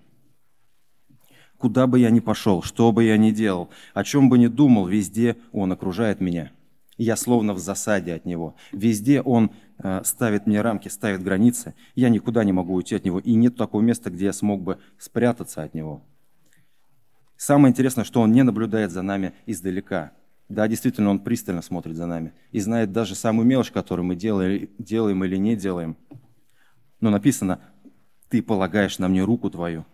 Куда 1.59 1.87
бы 1.87 1.99
я 1.99 2.11
ни 2.11 2.21
пошел, 2.21 2.63
что 2.63 2.93
бы 2.93 3.03
я 3.05 3.17
ни 3.17 3.33
делал, 3.33 3.71
о 3.95 4.05
чем 4.05 4.29
бы 4.29 4.39
ни 4.39 4.47
думал, 4.47 4.87
везде 4.87 5.37
Он 5.53 5.73
окружает 5.73 6.21
меня. 6.21 6.53
Я 6.97 7.17
словно 7.17 7.55
в 7.55 7.59
засаде 7.59 8.15
от 8.15 8.25
Него. 8.25 8.55
Везде 8.71 9.21
Он 9.21 9.51
э, 9.79 10.03
ставит 10.05 10.47
мне 10.47 10.61
рамки, 10.61 10.89
ставит 10.89 11.23
границы. 11.23 11.75
Я 11.97 12.09
никуда 12.09 12.45
не 12.45 12.53
могу 12.53 12.75
уйти 12.75 12.95
от 12.95 13.05
Него. 13.05 13.19
И 13.19 13.35
нет 13.35 13.57
такого 13.57 13.83
места, 13.83 14.11
где 14.11 14.27
я 14.27 14.33
смог 14.33 14.63
бы 14.63 14.79
спрятаться 14.99 15.63
от 15.65 15.75
Него. 15.75 16.05
Самое 17.37 17.73
интересное, 17.73 18.05
что 18.05 18.21
Он 18.21 18.31
не 18.31 18.43
наблюдает 18.43 18.93
за 18.93 19.03
нами 19.03 19.33
издалека. 19.47 20.13
Да, 20.49 20.69
действительно, 20.69 21.11
Он 21.11 21.21
пристально 21.21 21.63
смотрит 21.63 21.97
за 21.97 22.07
нами 22.07 22.33
и 22.53 22.61
знает 22.61 22.93
даже 22.93 23.15
самую 23.15 23.47
мелочь, 23.47 23.71
которую 23.71 24.07
мы 24.07 24.15
делаем, 24.15 24.69
делаем 24.79 25.25
или 25.25 25.37
не 25.37 25.57
делаем. 25.57 25.97
Но 27.01 27.11
написано, 27.11 27.61
ты 28.29 28.43
полагаешь 28.43 28.99
на 28.99 29.09
мне 29.09 29.23
руку 29.23 29.51
твою. 29.51 29.85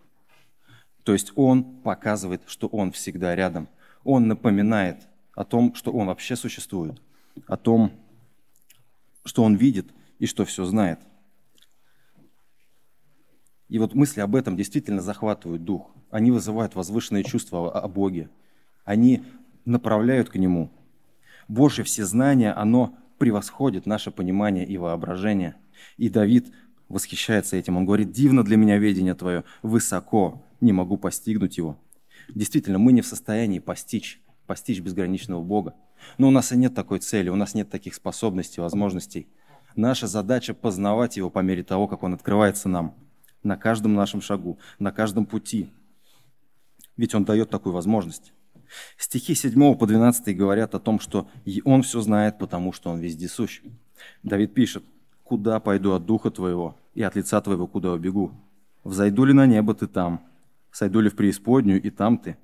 То 1.03 1.13
есть 1.13 1.31
Он 1.35 1.63
показывает, 1.81 2.43
что 2.47 2.67
Он 2.67 2.91
всегда 2.91 3.35
рядом. 3.35 3.69
Он 4.03 4.27
напоминает 4.27 5.07
о 5.35 5.43
том, 5.45 5.73
что 5.75 5.91
Он 5.91 6.07
вообще 6.07 6.35
существует, 6.35 7.01
о 7.47 7.57
том, 7.57 7.91
что 9.23 9.43
Он 9.43 9.55
видит 9.55 9.87
и 10.19 10.25
что 10.25 10.45
все 10.45 10.65
знает. 10.65 10.99
И 13.69 13.79
вот 13.79 13.93
мысли 13.93 14.19
об 14.19 14.35
этом 14.35 14.57
действительно 14.57 15.01
захватывают 15.01 15.63
дух. 15.63 15.91
Они 16.09 16.29
вызывают 16.29 16.75
возвышенные 16.75 17.23
чувства 17.23 17.71
о 17.71 17.87
Боге. 17.87 18.29
Они 18.83 19.23
направляют 19.65 20.29
к 20.29 20.35
Нему. 20.35 20.71
Божье 21.47 21.83
всезнание, 21.83 22.53
оно 22.53 22.97
превосходит 23.17 23.85
наше 23.85 24.11
понимание 24.11 24.65
и 24.65 24.77
воображение. 24.77 25.55
И 25.97 26.09
Давид 26.09 26.51
восхищается 26.89 27.55
этим. 27.57 27.77
Он 27.77 27.85
говорит, 27.85 28.11
дивно 28.11 28.43
для 28.43 28.57
меня 28.57 28.77
видение 28.77 29.15
Твое, 29.15 29.43
высоко, 29.61 30.43
не 30.59 30.71
могу 30.71 30.97
постигнуть 30.97 31.57
его. 31.57 31.77
Действительно, 32.29 32.77
мы 32.77 32.93
не 32.93 33.01
в 33.01 33.07
состоянии 33.07 33.59
постичь, 33.59 34.21
постичь 34.45 34.79
безграничного 34.79 35.41
Бога. 35.41 35.75
Но 36.17 36.27
у 36.27 36.31
нас 36.31 36.51
и 36.51 36.57
нет 36.57 36.73
такой 36.73 36.99
цели, 36.99 37.29
у 37.29 37.35
нас 37.35 37.53
нет 37.53 37.69
таких 37.69 37.95
способностей, 37.95 38.61
возможностей. 38.61 39.27
Наша 39.75 40.07
задача 40.07 40.53
познавать 40.53 41.17
Его 41.17 41.29
по 41.29 41.39
мере 41.39 41.63
того, 41.63 41.87
как 41.87 42.03
Он 42.03 42.13
открывается 42.13 42.69
нам 42.69 42.95
на 43.43 43.57
каждом 43.57 43.93
нашем 43.93 44.21
шагу, 44.21 44.59
на 44.79 44.91
каждом 44.91 45.25
пути. 45.25 45.71
Ведь 46.97 47.15
Он 47.15 47.23
дает 47.23 47.49
такую 47.49 47.73
возможность. 47.73 48.33
Стихи 48.97 49.35
7 49.35 49.75
по 49.75 49.87
12 49.87 50.35
говорят 50.35 50.75
о 50.75 50.79
том, 50.79 50.99
что 50.99 51.29
Он 51.65 51.83
все 51.83 52.01
знает, 52.01 52.37
потому 52.37 52.71
что 52.73 52.89
Он 52.89 52.99
вездесущ. 52.99 53.61
Давид 54.23 54.53
пишет, 54.53 54.83
«Куда 55.23 55.59
пойду 55.59 55.93
от 55.93 56.05
духа 56.05 56.31
Твоего, 56.31 56.75
и 56.93 57.01
от 57.03 57.15
лица 57.15 57.41
Твоего 57.41 57.67
куда 57.67 57.91
убегу? 57.91 58.31
Взойду 58.83 59.25
ли 59.25 59.33
на 59.33 59.45
небо 59.45 59.73
Ты 59.73 59.87
там? 59.87 60.21
Сойду 60.71 60.99
ли 61.01 61.09
в 61.09 61.15
преисподнюю, 61.15 61.81
и 61.81 61.89
там 61.89 62.17
Ты? 62.17 62.37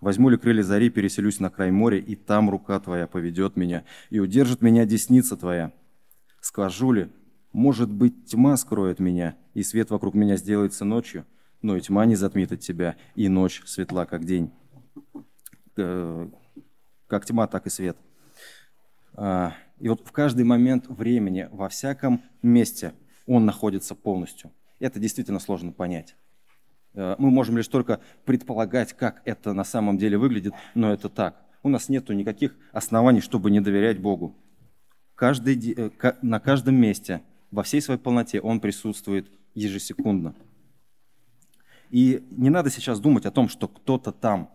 Возьму 0.00 0.28
ли 0.30 0.36
крылья 0.36 0.62
зари, 0.62 0.88
переселюсь 0.90 1.40
на 1.40 1.50
край 1.50 1.70
моря, 1.70 1.98
и 1.98 2.14
там 2.14 2.50
рука 2.50 2.80
Твоя 2.80 3.06
поведет 3.06 3.56
меня, 3.56 3.84
и 4.08 4.18
удержит 4.18 4.62
меня 4.62 4.86
десница 4.86 5.36
Твоя? 5.36 5.72
Скажу 6.40 6.92
ли, 6.92 7.10
может 7.52 7.92
быть, 7.92 8.26
тьма 8.26 8.56
скроет 8.56 8.98
меня, 8.98 9.36
и 9.54 9.62
свет 9.62 9.90
вокруг 9.90 10.14
меня 10.14 10.36
сделается 10.36 10.84
ночью, 10.84 11.26
но 11.62 11.76
и 11.76 11.80
тьма 11.80 12.06
не 12.06 12.16
затмит 12.16 12.52
от 12.52 12.60
Тебя, 12.60 12.96
и 13.14 13.28
ночь 13.28 13.62
светла, 13.66 14.06
как 14.06 14.24
день. 14.24 14.52
Э, 15.80 16.28
как 17.06 17.26
тьма, 17.26 17.46
так 17.48 17.66
и 17.66 17.70
свет. 17.70 17.96
А, 19.14 19.54
и 19.78 19.88
вот 19.88 20.06
в 20.06 20.12
каждый 20.12 20.44
момент 20.44 20.86
времени, 20.86 21.48
во 21.50 21.68
всяком 21.68 22.22
месте 22.42 22.94
он 23.26 23.44
находится 23.44 23.94
полностью. 23.94 24.52
Это 24.78 25.00
действительно 25.00 25.40
сложно 25.40 25.72
понять. 25.72 26.16
Э, 26.94 27.16
мы 27.18 27.30
можем 27.30 27.56
лишь 27.56 27.68
только 27.68 28.00
предполагать, 28.24 28.92
как 28.92 29.22
это 29.24 29.52
на 29.52 29.64
самом 29.64 29.98
деле 29.98 30.18
выглядит, 30.18 30.54
но 30.74 30.92
это 30.92 31.08
так. 31.08 31.42
У 31.62 31.68
нас 31.68 31.88
нет 31.88 32.08
никаких 32.08 32.56
оснований, 32.72 33.20
чтобы 33.20 33.50
не 33.50 33.60
доверять 33.60 33.98
Богу. 33.98 34.36
Каждый, 35.14 35.74
э, 35.76 35.90
на 36.22 36.40
каждом 36.40 36.76
месте, 36.76 37.22
во 37.50 37.64
всей 37.64 37.82
своей 37.82 38.00
полноте 38.00 38.40
Он 38.40 38.60
присутствует 38.60 39.30
ежесекундно. 39.54 40.34
И 41.90 42.24
не 42.30 42.50
надо 42.50 42.70
сейчас 42.70 43.00
думать 43.00 43.26
о 43.26 43.32
том, 43.32 43.48
что 43.48 43.66
кто-то 43.66 44.12
там 44.12 44.48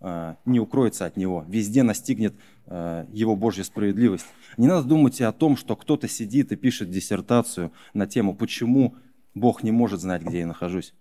не 0.00 0.60
укроется 0.60 1.06
от 1.06 1.16
Него, 1.16 1.44
везде 1.48 1.82
настигнет 1.82 2.34
Его 2.66 3.36
Божья 3.36 3.64
справедливость. 3.64 4.26
Не 4.56 4.66
надо 4.66 4.86
думать 4.86 5.20
и 5.20 5.24
о 5.24 5.32
том, 5.32 5.56
что 5.56 5.74
кто-то 5.76 6.08
сидит 6.08 6.52
и 6.52 6.56
пишет 6.56 6.90
диссертацию 6.90 7.72
на 7.94 8.06
тему, 8.06 8.34
почему 8.34 8.94
Бог 9.34 9.62
не 9.62 9.72
может 9.72 10.00
знать, 10.00 10.22
где 10.22 10.40
я 10.40 10.46
нахожусь 10.46 10.94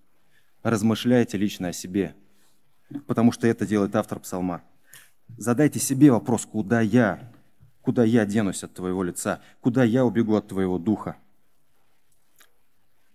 размышляйте 0.63 1.37
лично 1.37 1.69
о 1.69 1.73
себе, 1.73 2.15
потому 3.05 3.31
что 3.31 3.47
это 3.47 3.65
делает 3.65 3.95
автор 3.95 4.19
псалма. 4.19 4.63
Задайте 5.37 5.79
себе 5.79 6.11
вопрос, 6.11 6.45
куда 6.45 6.81
я, 6.81 7.31
куда 7.81 8.03
я 8.03 8.25
денусь 8.25 8.63
от 8.63 8.73
твоего 8.73 9.03
лица, 9.03 9.41
куда 9.61 9.83
я 9.83 10.05
убегу 10.05 10.35
от 10.35 10.47
твоего 10.47 10.77
духа. 10.77 11.17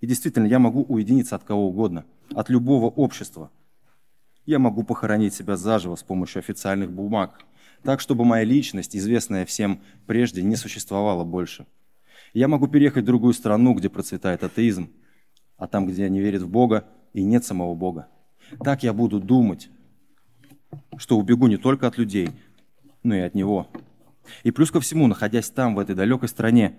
И 0.00 0.06
действительно, 0.06 0.46
я 0.46 0.58
могу 0.58 0.82
уединиться 0.82 1.36
от 1.36 1.44
кого 1.44 1.68
угодно, 1.68 2.04
от 2.34 2.48
любого 2.48 2.86
общества. 2.86 3.50
Я 4.44 4.58
могу 4.58 4.82
похоронить 4.82 5.34
себя 5.34 5.56
заживо 5.56 5.94
с 5.94 6.02
помощью 6.02 6.40
официальных 6.40 6.90
бумаг, 6.90 7.44
так, 7.82 8.00
чтобы 8.00 8.24
моя 8.24 8.44
личность, 8.44 8.96
известная 8.96 9.44
всем 9.44 9.80
прежде, 10.06 10.42
не 10.42 10.56
существовала 10.56 11.24
больше. 11.24 11.66
Я 12.32 12.48
могу 12.48 12.66
переехать 12.66 13.04
в 13.04 13.06
другую 13.06 13.34
страну, 13.34 13.74
где 13.74 13.88
процветает 13.88 14.42
атеизм, 14.42 14.90
а 15.56 15.66
там, 15.68 15.86
где 15.86 16.04
они 16.04 16.20
верят 16.20 16.42
в 16.42 16.48
Бога, 16.48 16.88
и 17.12 17.22
нет 17.22 17.44
самого 17.44 17.74
Бога. 17.74 18.08
Так 18.64 18.82
я 18.82 18.92
буду 18.92 19.20
думать, 19.20 19.68
что 20.96 21.18
убегу 21.18 21.46
не 21.46 21.56
только 21.56 21.86
от 21.86 21.98
людей, 21.98 22.30
но 23.02 23.14
и 23.14 23.20
от 23.20 23.34
Него. 23.34 23.68
И 24.42 24.50
плюс 24.50 24.70
ко 24.70 24.80
всему, 24.80 25.06
находясь 25.06 25.50
там, 25.50 25.74
в 25.74 25.78
этой 25.78 25.94
далекой 25.94 26.28
стране, 26.28 26.78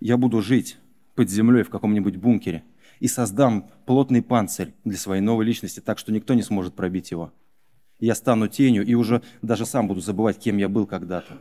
я 0.00 0.16
буду 0.16 0.42
жить 0.42 0.78
под 1.14 1.28
землей 1.28 1.62
в 1.62 1.70
каком-нибудь 1.70 2.16
бункере 2.16 2.62
и 3.00 3.08
создам 3.08 3.68
плотный 3.86 4.22
панцирь 4.22 4.74
для 4.84 4.96
своей 4.96 5.22
новой 5.22 5.44
личности, 5.44 5.80
так 5.80 5.98
что 5.98 6.12
никто 6.12 6.34
не 6.34 6.42
сможет 6.42 6.74
пробить 6.74 7.10
его. 7.10 7.32
Я 7.98 8.14
стану 8.14 8.46
тенью 8.46 8.86
и 8.86 8.94
уже 8.94 9.22
даже 9.42 9.66
сам 9.66 9.88
буду 9.88 10.00
забывать, 10.00 10.38
кем 10.38 10.58
я 10.58 10.68
был 10.68 10.86
когда-то. 10.86 11.38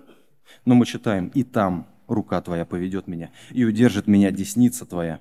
Но 0.65 0.73
мы 0.75 0.85
читаем, 0.85 1.27
и 1.27 1.43
там 1.43 1.87
рука 2.07 2.41
твоя 2.41 2.65
поведет 2.65 3.07
меня, 3.07 3.29
и 3.51 3.63
удержит 3.63 4.07
меня 4.07 4.31
десница 4.31 4.85
твоя. 4.85 5.19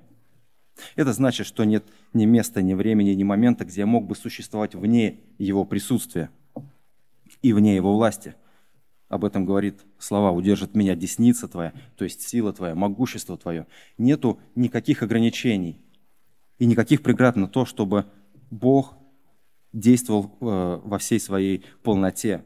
Это 0.95 1.13
значит, 1.13 1.45
что 1.45 1.65
нет 1.65 1.85
ни 2.13 2.25
места, 2.25 2.61
ни 2.61 2.73
времени, 2.73 3.11
ни 3.11 3.23
момента, 3.23 3.65
где 3.65 3.81
я 3.81 3.85
мог 3.85 4.07
бы 4.07 4.15
существовать 4.15 4.75
вне 4.75 5.19
его 5.37 5.65
присутствия 5.65 6.29
и 7.41 7.53
вне 7.53 7.75
его 7.75 7.93
власти. 7.95 8.35
Об 9.09 9.25
этом 9.25 9.45
говорит 9.45 9.81
слова 9.97 10.31
«удержит 10.31 10.75
меня 10.75 10.95
десница 10.95 11.47
твоя», 11.47 11.73
то 11.97 12.05
есть 12.05 12.21
сила 12.21 12.53
твоя, 12.53 12.75
могущество 12.75 13.37
твое. 13.37 13.65
Нету 13.97 14.39
никаких 14.55 15.03
ограничений 15.03 15.79
и 16.59 16.65
никаких 16.65 17.01
преград 17.01 17.35
на 17.35 17.47
то, 17.47 17.65
чтобы 17.65 18.05
Бог 18.51 18.95
действовал 19.73 20.37
э, 20.41 20.81
во 20.83 20.97
всей 20.99 21.19
своей 21.19 21.63
полноте. 21.83 22.43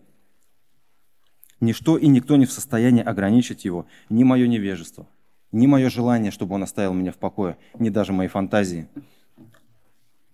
Ничто 1.59 1.97
и 1.97 2.07
никто 2.07 2.35
не 2.35 2.45
в 2.45 2.51
состоянии 2.51 3.03
ограничить 3.03 3.65
его, 3.65 3.87
ни 4.09 4.23
мое 4.23 4.47
невежество, 4.47 5.07
ни 5.51 5.65
мое 5.65 5.89
желание, 5.89 6.31
чтобы 6.31 6.55
он 6.55 6.63
оставил 6.63 6.93
меня 6.93 7.11
в 7.11 7.17
покое, 7.17 7.57
ни 7.79 7.89
даже 7.89 8.11
мои 8.13 8.27
фантазии. 8.27 8.87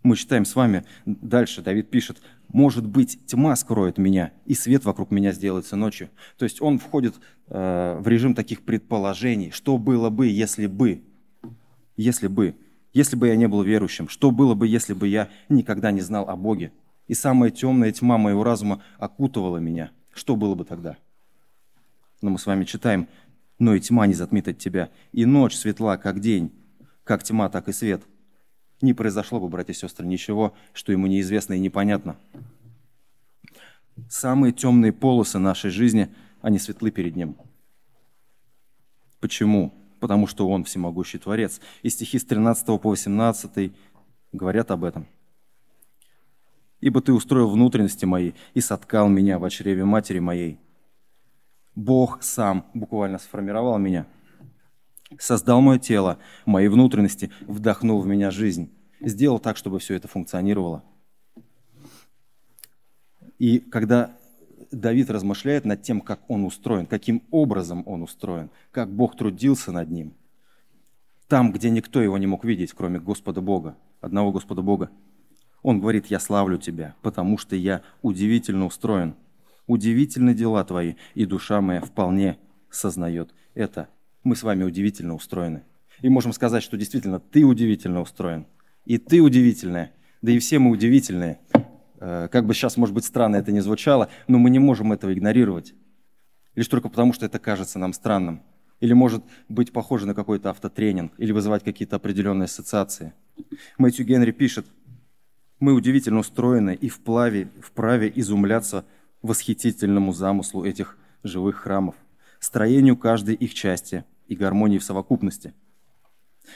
Мы 0.02 0.16
читаем 0.16 0.46
с 0.46 0.56
вами 0.56 0.86
дальше, 1.06 1.62
Давид 1.62 1.90
пишет, 1.90 2.22
«Может 2.48 2.88
быть, 2.88 3.26
тьма 3.28 3.56
скроет 3.56 3.98
меня, 3.98 4.32
и 4.46 4.56
свет 4.56 4.86
вокруг 4.86 5.12
меня 5.12 5.32
сделается 5.34 5.76
ночью». 5.76 6.10
То 6.38 6.46
есть 6.46 6.62
он 6.62 6.80
входит 6.80 7.16
э, 7.48 8.00
в 8.00 8.08
режим 8.08 8.34
таких 8.34 8.62
предположений, 8.64 9.52
что 9.52 9.78
было 9.78 10.10
бы, 10.10 10.28
если 10.28 10.66
бы, 10.66 11.04
если 11.96 12.28
бы, 12.28 12.56
если 12.94 13.16
бы 13.16 13.28
я 13.28 13.36
не 13.36 13.48
был 13.48 13.62
верующим, 13.62 14.10
что 14.10 14.32
было 14.32 14.56
бы, 14.56 14.68
если 14.68 14.94
бы 14.94 15.08
я 15.08 15.30
никогда 15.48 15.92
не 15.92 16.02
знал 16.02 16.30
о 16.30 16.36
Боге, 16.36 16.72
и 17.08 17.14
самая 17.14 17.50
темная 17.52 17.92
тьма 17.92 18.18
моего 18.18 18.44
разума 18.44 18.84
окутывала 18.98 19.58
меня, 19.58 19.92
что 20.14 20.36
было 20.36 20.56
бы 20.56 20.66
тогда? 20.66 20.98
Но 22.22 22.32
мы 22.32 22.40
с 22.40 22.46
вами 22.46 22.66
читаем, 22.66 23.08
но 23.58 23.74
и 23.74 23.80
тьма 23.80 24.08
не 24.08 24.14
затмит 24.14 24.48
от 24.48 24.58
тебя, 24.58 24.90
и 25.12 25.26
ночь 25.26 25.56
светла, 25.56 25.98
как 25.98 26.20
день, 26.20 26.52
как 27.04 27.24
тьма, 27.24 27.50
так 27.50 27.68
и 27.68 27.74
свет. 27.74 28.04
Не 28.82 28.94
произошло 28.94 29.40
бы, 29.40 29.50
братья 29.50 29.74
и 29.74 29.76
сестры, 29.76 30.06
ничего, 30.06 30.54
что 30.74 30.92
ему 30.92 31.08
неизвестно 31.08 31.54
и 31.54 31.60
непонятно. 31.60 32.18
Самые 34.10 34.54
темные 34.54 34.94
полосы 34.94 35.40
нашей 35.40 35.72
жизни, 35.72 36.10
они 36.42 36.60
светлы 36.60 36.92
перед 36.92 37.16
ним. 37.16 37.36
Почему? 39.20 39.74
Потому 40.00 40.28
что 40.28 40.48
он 40.48 40.64
всемогущий 40.64 41.18
Творец. 41.18 41.60
И 41.82 41.90
стихи 41.90 42.20
с 42.20 42.26
13 42.26 42.66
по 42.66 42.90
18 42.90 43.72
говорят 44.32 44.72
об 44.72 44.84
этом. 44.84 45.08
«Ибо 46.80 47.02
ты 47.02 47.12
устроил 47.12 47.50
внутренности 47.50 48.06
мои 48.06 48.32
и 48.54 48.62
соткал 48.62 49.10
меня 49.10 49.38
в 49.38 49.50
чреве 49.50 49.84
матери 49.84 50.20
моей. 50.20 50.60
Бог 51.76 52.24
сам 52.24 52.66
буквально 52.74 53.20
сформировал 53.20 53.78
меня. 53.78 54.06
создал 55.18 55.62
мое 55.62 55.80
тело, 55.80 56.20
мои 56.46 56.68
внутренности, 56.68 57.32
вдохнул 57.42 58.00
в 58.00 58.06
меня 58.06 58.32
жизнь, 58.32 58.72
сделал 59.00 59.40
так, 59.40 59.58
чтобы 59.58 59.80
все 59.80 59.96
это 59.96 60.08
функционировало. 60.08 60.84
И 63.40 63.60
когда 63.60 64.12
Давид 64.72 65.10
размышляет 65.10 65.66
над 65.66 65.82
тем, 65.82 66.02
как 66.02 66.30
он 66.30 66.46
устроен, 66.46 66.86
каким 66.86 67.24
образом 67.32 67.84
он 67.86 68.04
устроен, 68.04 68.50
как 68.72 68.94
Бог 68.94 69.18
трудился 69.18 69.72
над 69.72 69.90
ним, 69.90 70.14
там, 71.30 71.52
где 71.52 71.70
никто 71.70 72.02
его 72.02 72.18
не 72.18 72.26
мог 72.26 72.44
видеть, 72.44 72.74
кроме 72.74 73.00
Господа 73.00 73.40
Бога, 73.40 73.78
одного 74.02 74.32
Господа 74.32 74.64
Бога, 74.64 74.90
он 75.62 75.80
говорит, 75.80 76.08
я 76.08 76.20
славлю 76.20 76.58
тебя, 76.58 76.96
потому 77.02 77.38
что 77.38 77.56
я 77.56 77.84
удивительно 78.02 78.66
устроен. 78.66 79.16
Удивительны 79.68 80.34
дела 80.34 80.64
твои, 80.64 80.96
и 81.14 81.26
душа 81.26 81.62
моя 81.62 81.82
вполне 81.82 82.40
сознает 82.72 83.36
это. 83.54 83.90
Мы 84.24 84.36
с 84.36 84.42
вами 84.42 84.64
удивительно 84.64 85.14
устроены. 85.14 85.64
И 86.02 86.10
можем 86.10 86.34
сказать, 86.34 86.64
что 86.64 86.78
действительно 86.78 87.20
ты 87.20 87.44
удивительно 87.44 88.02
устроен. 88.02 88.48
И 88.86 88.98
ты 88.98 89.22
удивительная. 89.22 89.92
Да 90.22 90.32
и 90.32 90.40
все 90.40 90.58
мы 90.58 90.72
удивительные. 90.72 91.40
Э, 92.00 92.28
как 92.32 92.46
бы 92.46 92.54
сейчас, 92.54 92.78
может 92.78 92.96
быть, 92.96 93.06
странно 93.06 93.36
это 93.36 93.52
не 93.52 93.60
звучало, 93.60 94.10
но 94.28 94.38
мы 94.38 94.50
не 94.50 94.60
можем 94.60 94.92
этого 94.92 95.14
игнорировать. 95.14 95.74
Лишь 96.56 96.68
только 96.68 96.90
потому, 96.90 97.14
что 97.14 97.26
это 97.26 97.40
кажется 97.40 97.80
нам 97.80 97.94
странным. 97.94 98.42
Или 98.80 98.94
может 98.94 99.24
быть 99.50 99.74
похоже 99.74 100.08
на 100.08 100.14
какой-то 100.14 100.50
автотренинг, 100.50 101.14
или 101.18 101.32
вызывать 101.32 101.64
какие-то 101.64 101.98
определенные 101.98 102.46
ассоциации. 102.46 103.14
Мэтью 103.78 104.06
Генри 104.06 104.32
пишет, 104.32 104.66
мы 105.60 105.74
удивительно 105.74 106.20
устроены 106.20 106.74
и 106.76 106.88
вплаве, 106.88 107.50
вправе 107.62 108.12
изумляться 108.16 108.86
восхитительному 109.22 110.14
замыслу 110.14 110.64
этих 110.64 110.98
живых 111.24 111.58
храмов, 111.58 111.96
строению 112.40 112.96
каждой 112.96 113.36
их 113.36 113.54
части 113.54 114.06
и 114.28 114.36
гармонии 114.36 114.78
в 114.78 114.84
совокупности. 114.84 115.54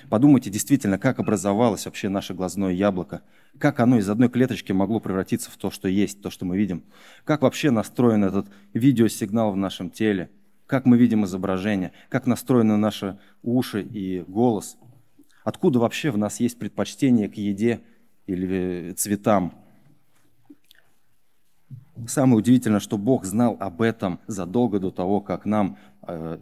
Подумайте 0.10 0.50
действительно, 0.50 0.98
как 0.98 1.20
образовалось 1.20 1.86
вообще 1.86 2.10
наше 2.10 2.34
глазное 2.34 2.72
яблоко, 2.72 3.22
как 3.58 3.80
оно 3.80 3.98
из 3.98 4.10
одной 4.10 4.30
клеточки 4.30 4.72
могло 4.72 5.00
превратиться 5.00 5.52
в 5.52 5.58
то, 5.58 5.72
что 5.72 5.88
есть, 5.88 6.22
то, 6.22 6.30
что 6.30 6.46
мы 6.46 6.58
видим, 6.58 6.84
как 7.24 7.42
вообще 7.42 7.72
настроен 7.72 8.24
этот 8.24 8.48
видеосигнал 8.74 9.52
в 9.52 9.58
нашем 9.58 9.90
теле, 9.90 10.30
как 10.66 10.86
мы 10.86 10.98
видим 10.98 11.26
изображение, 11.26 11.92
как 12.10 12.26
настроены 12.26 12.78
наши 12.78 13.20
уши 13.42 13.82
и 13.82 14.22
голос, 14.28 14.78
откуда 15.44 15.80
вообще 15.80 16.12
в 16.12 16.18
нас 16.18 16.40
есть 16.40 16.58
предпочтение 16.58 17.30
к 17.30 17.36
еде 17.36 17.82
или 18.26 18.94
цветам. 18.98 19.54
Самое 22.08 22.38
удивительное, 22.38 22.80
что 22.80 22.98
Бог 22.98 23.24
знал 23.26 23.56
об 23.60 23.82
этом 23.82 24.20
задолго 24.26 24.80
до 24.80 24.90
того, 24.90 25.22
как 25.22 25.46
нам 25.46 25.78
э, 25.78 25.93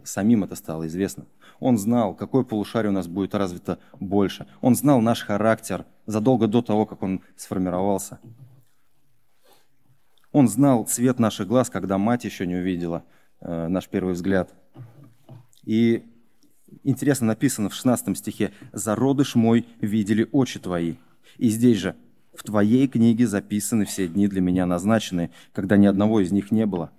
самим 0.04 0.44
это 0.44 0.54
стало 0.54 0.86
известно. 0.86 1.26
Он 1.60 1.78
знал, 1.78 2.14
какое 2.14 2.42
полушарие 2.42 2.90
у 2.90 2.94
нас 2.94 3.06
будет 3.06 3.34
развито 3.34 3.78
больше. 4.00 4.46
Он 4.60 4.74
знал 4.74 5.00
наш 5.00 5.22
характер 5.22 5.84
задолго 6.06 6.48
до 6.48 6.62
того, 6.62 6.86
как 6.86 7.02
он 7.02 7.20
сформировался. 7.36 8.18
Он 10.32 10.48
знал 10.48 10.84
цвет 10.84 11.18
наших 11.18 11.46
глаз, 11.46 11.70
когда 11.70 11.98
мать 11.98 12.24
еще 12.24 12.46
не 12.46 12.56
увидела 12.56 13.04
э, 13.40 13.68
наш 13.68 13.86
первый 13.86 14.14
взгляд. 14.14 14.52
И 15.64 16.04
интересно 16.82 17.28
написано 17.28 17.68
в 17.68 17.74
16 17.74 18.16
стихе 18.16 18.52
«Зародыш 18.72 19.34
мой 19.34 19.66
видели 19.80 20.28
очи 20.32 20.58
твои». 20.58 20.94
И 21.36 21.48
здесь 21.50 21.78
же, 21.78 21.96
в 22.34 22.42
твоей 22.42 22.88
книге 22.88 23.26
записаны 23.26 23.84
все 23.84 24.08
дни 24.08 24.26
для 24.26 24.40
меня 24.40 24.64
назначенные, 24.66 25.30
когда 25.52 25.76
ни 25.76 25.86
одного 25.86 26.20
из 26.20 26.32
них 26.32 26.50
не 26.50 26.66
было. 26.66 26.90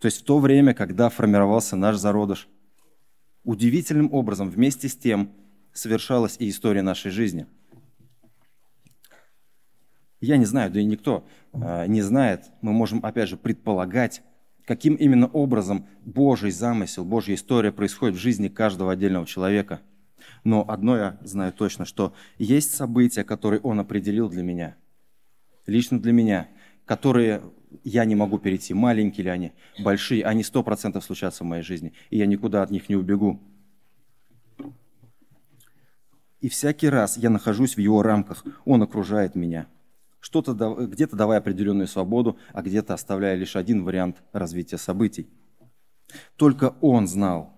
То 0.00 0.06
есть 0.06 0.20
в 0.20 0.24
то 0.24 0.38
время, 0.38 0.74
когда 0.74 1.08
формировался 1.08 1.76
наш 1.76 1.96
зародыш, 1.96 2.48
удивительным 3.44 4.12
образом 4.12 4.50
вместе 4.50 4.88
с 4.88 4.96
тем 4.96 5.32
совершалась 5.72 6.36
и 6.38 6.48
история 6.48 6.82
нашей 6.82 7.10
жизни. 7.10 7.46
Я 10.20 10.36
не 10.36 10.44
знаю, 10.44 10.70
да 10.70 10.80
и 10.80 10.84
никто 10.84 11.26
э, 11.52 11.86
не 11.86 12.02
знает, 12.02 12.46
мы 12.60 12.72
можем 12.72 13.04
опять 13.04 13.28
же 13.28 13.36
предполагать, 13.36 14.22
каким 14.66 14.94
именно 14.94 15.28
образом 15.28 15.86
Божий 16.04 16.50
замысел, 16.50 17.04
Божья 17.04 17.34
история 17.34 17.70
происходит 17.70 18.16
в 18.16 18.20
жизни 18.20 18.48
каждого 18.48 18.92
отдельного 18.92 19.26
человека– 19.26 19.80
но 20.44 20.64
одно 20.68 20.96
я 20.96 21.18
знаю 21.22 21.52
точно, 21.52 21.84
что 21.84 22.14
есть 22.38 22.74
события, 22.74 23.24
которые 23.24 23.60
Он 23.60 23.80
определил 23.80 24.28
для 24.28 24.42
меня, 24.42 24.76
лично 25.66 26.00
для 26.00 26.12
меня, 26.12 26.48
которые 26.84 27.42
я 27.84 28.04
не 28.04 28.14
могу 28.14 28.38
перейти, 28.38 28.74
маленькие 28.74 29.24
ли 29.24 29.30
они, 29.30 29.52
большие, 29.78 30.24
они 30.24 30.42
сто 30.42 30.62
процентов 30.62 31.04
случатся 31.04 31.44
в 31.44 31.46
моей 31.46 31.62
жизни, 31.62 31.92
и 32.10 32.18
я 32.18 32.26
никуда 32.26 32.62
от 32.62 32.70
них 32.70 32.88
не 32.88 32.96
убегу. 32.96 33.40
И 36.40 36.48
всякий 36.48 36.88
раз 36.88 37.16
я 37.16 37.30
нахожусь 37.30 37.76
в 37.76 37.80
его 37.80 38.02
рамках, 38.02 38.44
он 38.64 38.82
окружает 38.82 39.34
меня. 39.34 39.66
Что-то, 40.20 40.52
где-то 40.86 41.16
давая 41.16 41.38
определенную 41.38 41.86
свободу, 41.86 42.38
а 42.52 42.62
где-то 42.62 42.94
оставляя 42.94 43.34
лишь 43.34 43.56
один 43.56 43.84
вариант 43.84 44.22
развития 44.32 44.78
событий. 44.78 45.28
Только 46.36 46.74
он 46.80 47.06
знал, 47.06 47.54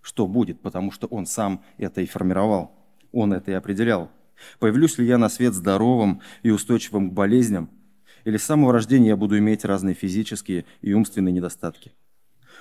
что 0.00 0.26
будет, 0.26 0.60
потому 0.60 0.90
что 0.90 1.06
он 1.08 1.26
сам 1.26 1.62
это 1.76 2.00
и 2.00 2.06
формировал, 2.06 2.72
он 3.12 3.32
это 3.32 3.50
и 3.50 3.54
определял. 3.54 4.10
Появлюсь 4.58 4.98
ли 4.98 5.06
я 5.06 5.18
на 5.18 5.28
свет 5.28 5.52
здоровым 5.54 6.20
и 6.42 6.50
устойчивым 6.50 7.10
к 7.10 7.12
болезням, 7.12 7.70
или 8.28 8.36
с 8.36 8.44
самого 8.44 8.74
рождения 8.74 9.08
я 9.08 9.16
буду 9.16 9.38
иметь 9.38 9.64
разные 9.64 9.94
физические 9.94 10.66
и 10.82 10.92
умственные 10.92 11.32
недостатки. 11.32 11.94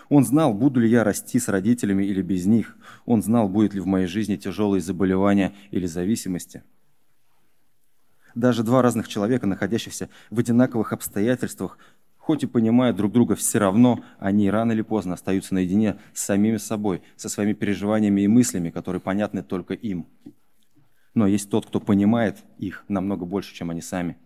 Он 0.08 0.24
знал, 0.24 0.54
буду 0.54 0.80
ли 0.80 0.88
я 0.88 1.04
расти 1.04 1.40
с 1.40 1.50
родителями 1.50 2.06
или 2.06 2.22
без 2.22 2.46
них. 2.46 2.78
Он 3.06 3.22
знал, 3.22 3.50
будет 3.50 3.74
ли 3.74 3.82
в 3.82 3.86
моей 3.86 4.08
жизни 4.08 4.38
тяжелые 4.38 4.80
заболевания 4.80 5.54
или 5.72 5.86
зависимости. 5.86 6.64
Даже 8.34 8.64
два 8.64 8.82
разных 8.82 9.10
человека, 9.10 9.46
находящихся 9.46 10.08
в 10.30 10.40
одинаковых 10.40 10.94
обстоятельствах, 10.94 11.78
хоть 12.16 12.44
и 12.44 12.48
понимают 12.48 12.96
друг 12.96 13.12
друга, 13.12 13.36
все 13.36 13.60
равно 13.60 14.06
они 14.20 14.50
рано 14.50 14.72
или 14.72 14.84
поздно 14.84 15.16
остаются 15.16 15.54
наедине 15.54 16.00
с 16.14 16.24
самими 16.24 16.56
собой, 16.56 17.02
со 17.18 17.28
своими 17.28 17.52
переживаниями 17.52 18.22
и 18.22 18.28
мыслями, 18.30 18.70
которые 18.70 19.02
понятны 19.02 19.44
только 19.44 19.74
им. 19.74 20.08
Но 21.14 21.28
есть 21.28 21.50
тот, 21.50 21.66
кто 21.66 21.82
понимает 21.82 22.38
их 22.58 22.86
намного 22.88 23.26
больше, 23.26 23.54
чем 23.54 23.70
они 23.70 23.82
сами. 23.82 24.18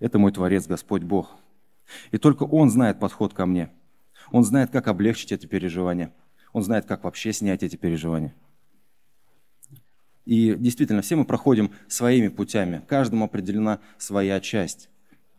Это 0.00 0.18
мой 0.18 0.32
Творец, 0.32 0.66
Господь 0.66 1.02
Бог. 1.02 1.36
И 2.10 2.18
только 2.18 2.44
Он 2.44 2.70
знает 2.70 2.98
подход 2.98 3.34
ко 3.34 3.46
мне. 3.46 3.70
Он 4.30 4.44
знает, 4.44 4.70
как 4.70 4.88
облегчить 4.88 5.32
это 5.32 5.46
переживание. 5.46 6.12
Он 6.52 6.62
знает, 6.62 6.86
как 6.86 7.04
вообще 7.04 7.32
снять 7.32 7.62
эти 7.62 7.76
переживания. 7.76 8.34
И 10.24 10.54
действительно, 10.58 11.00
все 11.00 11.16
мы 11.16 11.24
проходим 11.24 11.72
своими 11.86 12.28
путями. 12.28 12.82
Каждому 12.86 13.24
определена 13.24 13.80
своя 13.96 14.40
часть. 14.40 14.90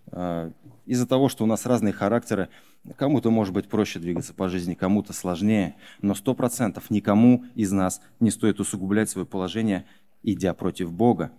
А, 0.08 0.52
из-за 0.86 1.06
того, 1.06 1.30
что 1.30 1.44
у 1.44 1.48
нас 1.48 1.68
разные 1.68 1.94
характеры, 1.94 2.50
кому-то 2.96 3.30
может 3.30 3.54
быть 3.54 3.70
проще 3.70 4.00
двигаться 4.00 4.34
по 4.34 4.50
жизни, 4.50 4.74
кому-то 4.74 5.14
сложнее, 5.14 5.76
но 6.02 6.16
сто 6.16 6.34
процентов 6.34 6.90
никому 6.90 7.46
из 7.54 7.72
нас 7.72 8.02
не 8.20 8.32
стоит 8.32 8.60
усугублять 8.60 9.10
свое 9.10 9.28
положение, 9.28 9.86
идя 10.24 10.56
против 10.56 10.92
Бога. 10.92 11.32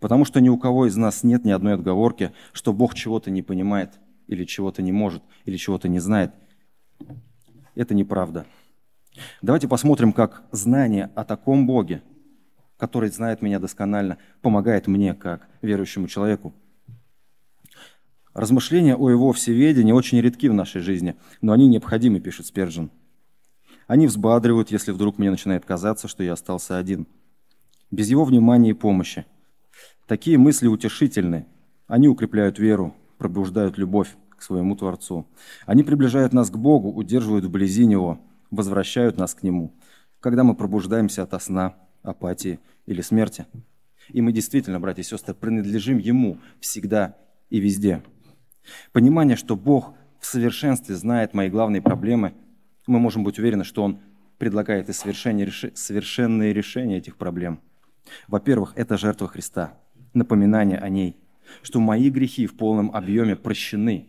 Потому 0.00 0.24
что 0.24 0.40
ни 0.40 0.48
у 0.48 0.58
кого 0.58 0.86
из 0.86 0.96
нас 0.96 1.22
нет 1.22 1.44
ни 1.44 1.50
одной 1.50 1.74
отговорки, 1.74 2.32
что 2.52 2.72
Бог 2.72 2.94
чего-то 2.94 3.30
не 3.30 3.42
понимает, 3.42 4.00
или 4.26 4.44
чего-то 4.44 4.82
не 4.82 4.92
может, 4.92 5.22
или 5.44 5.56
чего-то 5.56 5.88
не 5.88 6.00
знает. 6.00 6.32
Это 7.74 7.94
неправда. 7.94 8.46
Давайте 9.42 9.68
посмотрим, 9.68 10.12
как 10.12 10.42
знание 10.50 11.10
о 11.14 11.24
таком 11.24 11.66
Боге, 11.66 12.02
который 12.78 13.10
знает 13.10 13.42
меня 13.42 13.58
досконально, 13.58 14.16
помогает 14.40 14.86
мне, 14.86 15.14
как 15.14 15.48
верующему 15.60 16.08
человеку. 16.08 16.54
Размышления 18.32 18.96
о 18.96 19.10
его 19.10 19.32
всеведении 19.32 19.92
очень 19.92 20.20
редки 20.20 20.48
в 20.48 20.54
нашей 20.54 20.80
жизни, 20.80 21.16
но 21.42 21.52
они 21.52 21.68
необходимы, 21.68 22.20
пишет 22.20 22.46
Сперджин. 22.46 22.90
Они 23.86 24.06
взбадривают, 24.06 24.70
если 24.70 24.92
вдруг 24.92 25.18
мне 25.18 25.30
начинает 25.30 25.66
казаться, 25.66 26.08
что 26.08 26.22
я 26.22 26.34
остался 26.34 26.78
один. 26.78 27.06
Без 27.90 28.08
его 28.08 28.24
внимания 28.24 28.70
и 28.70 28.74
помощи. 28.74 29.26
Такие 30.10 30.38
мысли 30.38 30.66
утешительны. 30.66 31.46
Они 31.86 32.08
укрепляют 32.08 32.58
веру, 32.58 32.96
пробуждают 33.16 33.78
любовь 33.78 34.16
к 34.30 34.42
своему 34.42 34.74
Творцу. 34.74 35.28
Они 35.66 35.84
приближают 35.84 36.32
нас 36.32 36.50
к 36.50 36.56
Богу, 36.56 36.90
удерживают 36.90 37.44
вблизи 37.44 37.86
Него, 37.86 38.18
возвращают 38.50 39.18
нас 39.18 39.36
к 39.36 39.44
Нему, 39.44 39.72
когда 40.18 40.42
мы 40.42 40.56
пробуждаемся 40.56 41.22
от 41.22 41.40
сна, 41.40 41.76
апатии 42.02 42.58
или 42.86 43.02
смерти. 43.02 43.46
И 44.08 44.20
мы 44.20 44.32
действительно, 44.32 44.80
братья 44.80 45.02
и 45.02 45.04
сестры, 45.04 45.32
принадлежим 45.32 45.98
Ему 45.98 46.38
всегда 46.58 47.16
и 47.48 47.60
везде. 47.60 48.02
Понимание, 48.90 49.36
что 49.36 49.54
Бог 49.54 49.94
в 50.18 50.26
совершенстве 50.26 50.96
знает 50.96 51.34
мои 51.34 51.48
главные 51.48 51.82
проблемы, 51.82 52.34
мы 52.88 52.98
можем 52.98 53.22
быть 53.22 53.38
уверены, 53.38 53.62
что 53.62 53.84
Он 53.84 54.00
предлагает 54.38 54.88
и 54.88 54.92
совершенные 54.92 56.52
решения 56.52 56.98
этих 56.98 57.16
проблем. 57.16 57.60
Во-первых, 58.26 58.72
это 58.74 58.98
жертва 58.98 59.28
Христа, 59.28 59.74
напоминание 60.14 60.78
о 60.78 60.88
ней, 60.88 61.16
что 61.62 61.80
мои 61.80 62.10
грехи 62.10 62.46
в 62.46 62.56
полном 62.56 62.94
объеме 62.94 63.36
прощены 63.36 64.08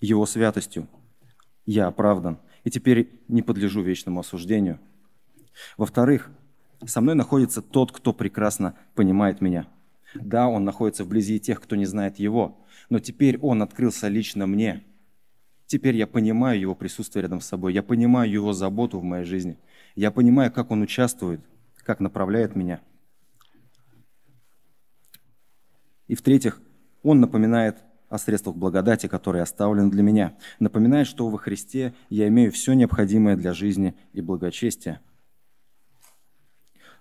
Его 0.00 0.26
святостью. 0.26 0.88
Я 1.64 1.86
оправдан, 1.86 2.38
и 2.64 2.70
теперь 2.70 3.10
не 3.28 3.42
подлежу 3.42 3.82
вечному 3.82 4.20
осуждению. 4.20 4.78
Во-вторых, 5.76 6.30
со 6.84 7.00
мной 7.00 7.14
находится 7.14 7.62
тот, 7.62 7.92
кто 7.92 8.12
прекрасно 8.12 8.74
понимает 8.94 9.40
меня. 9.40 9.66
Да, 10.14 10.48
он 10.48 10.64
находится 10.64 11.04
вблизи 11.04 11.40
тех, 11.40 11.60
кто 11.60 11.76
не 11.76 11.86
знает 11.86 12.18
его, 12.18 12.64
но 12.88 12.98
теперь 12.98 13.38
он 13.38 13.62
открылся 13.62 14.08
лично 14.08 14.46
мне. 14.46 14.84
Теперь 15.66 15.96
я 15.96 16.06
понимаю 16.06 16.60
его 16.60 16.74
присутствие 16.74 17.22
рядом 17.22 17.40
с 17.40 17.46
собой, 17.46 17.74
я 17.74 17.82
понимаю 17.82 18.30
его 18.30 18.52
заботу 18.52 19.00
в 19.00 19.04
моей 19.04 19.24
жизни, 19.24 19.58
я 19.96 20.10
понимаю, 20.10 20.52
как 20.52 20.70
он 20.70 20.82
участвует, 20.82 21.40
как 21.82 22.00
направляет 22.00 22.54
меня. 22.54 22.80
И 26.08 26.14
в-третьих, 26.14 26.60
он 27.02 27.20
напоминает 27.20 27.78
о 28.08 28.18
средствах 28.18 28.56
благодати, 28.56 29.06
которые 29.06 29.42
оставлены 29.42 29.90
для 29.90 30.02
меня. 30.02 30.36
Напоминает, 30.60 31.06
что 31.06 31.28
во 31.28 31.38
Христе 31.38 31.94
я 32.08 32.28
имею 32.28 32.52
все 32.52 32.72
необходимое 32.74 33.36
для 33.36 33.52
жизни 33.52 33.94
и 34.12 34.20
благочестия. 34.20 35.00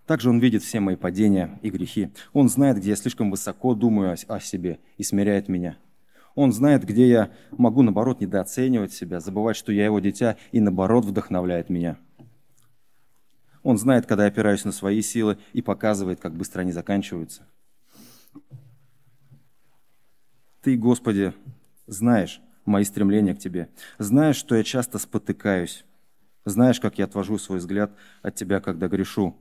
Также 0.05 0.29
Он 0.29 0.39
видит 0.39 0.61
все 0.61 0.79
мои 0.79 0.95
падения 0.95 1.59
и 1.63 1.69
грехи. 1.69 2.11
Он 2.33 2.47
знает, 2.47 2.77
где 2.77 2.91
я 2.91 2.95
слишком 2.95 3.31
высоко 3.31 3.73
думаю 3.73 4.15
о 4.27 4.39
себе 4.39 4.79
и 4.97 5.03
смиряет 5.03 5.47
меня. 5.47 5.77
Он 6.35 6.51
знает, 6.51 6.85
где 6.85 7.07
я 7.07 7.31
могу, 7.51 7.81
наоборот, 7.81 8.19
недооценивать 8.19 8.93
себя, 8.93 9.19
забывать, 9.19 9.55
что 9.55 9.71
я 9.71 9.85
Его 9.85 9.99
дитя, 9.99 10.37
и, 10.51 10.59
наоборот, 10.59 11.05
вдохновляет 11.05 11.69
меня. 11.69 11.97
Он 13.63 13.77
знает, 13.77 14.05
когда 14.05 14.25
я 14.25 14.29
опираюсь 14.29 14.65
на 14.65 14.71
свои 14.71 15.01
силы 15.01 15.37
и 15.53 15.61
показывает, 15.61 16.19
как 16.19 16.35
быстро 16.35 16.61
они 16.61 16.71
заканчиваются. 16.71 17.47
Ты, 20.65 20.77
Господи, 20.77 21.31
знаешь 21.85 22.41
мои 22.65 22.83
стремления 22.85 23.35
к 23.35 23.37
Тебе. 23.37 23.69
Знаешь, 23.99 24.35
что 24.35 24.55
я 24.55 24.63
часто 24.63 24.97
спотыкаюсь. 24.97 25.85
Знаешь, 26.43 26.79
как 26.79 26.97
я 26.97 27.05
отвожу 27.05 27.37
свой 27.37 27.59
взгляд 27.59 27.91
от 28.23 28.33
Тебя, 28.33 28.59
когда 28.59 28.87
грешу. 28.87 29.37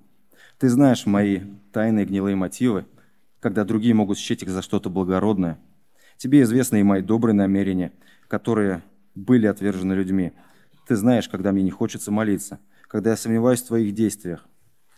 Ты 0.59 0.69
знаешь 0.69 1.07
мои 1.07 1.41
тайные 1.73 2.05
гнилые 2.05 2.37
мотивы, 2.37 2.85
когда 3.41 3.65
другие 3.65 3.95
могут 3.95 4.19
счесть 4.19 4.43
их 4.43 4.51
за 4.51 4.61
что-то 4.61 4.91
благородное. 4.91 5.59
Тебе 6.19 6.43
известны 6.43 6.81
и 6.81 6.83
мои 6.83 7.01
добрые 7.01 7.35
намерения, 7.35 7.93
которые 8.29 8.83
были 9.15 9.47
отвержены 9.47 9.95
людьми. 9.95 10.33
Ты 10.87 10.95
знаешь, 10.95 11.31
когда 11.31 11.53
мне 11.53 11.63
не 11.63 11.71
хочется 11.71 12.11
молиться, 12.11 12.61
когда 12.87 13.13
я 13.13 13.17
сомневаюсь 13.17 13.63
в 13.63 13.69
твоих 13.69 13.95
действиях, 13.95 14.47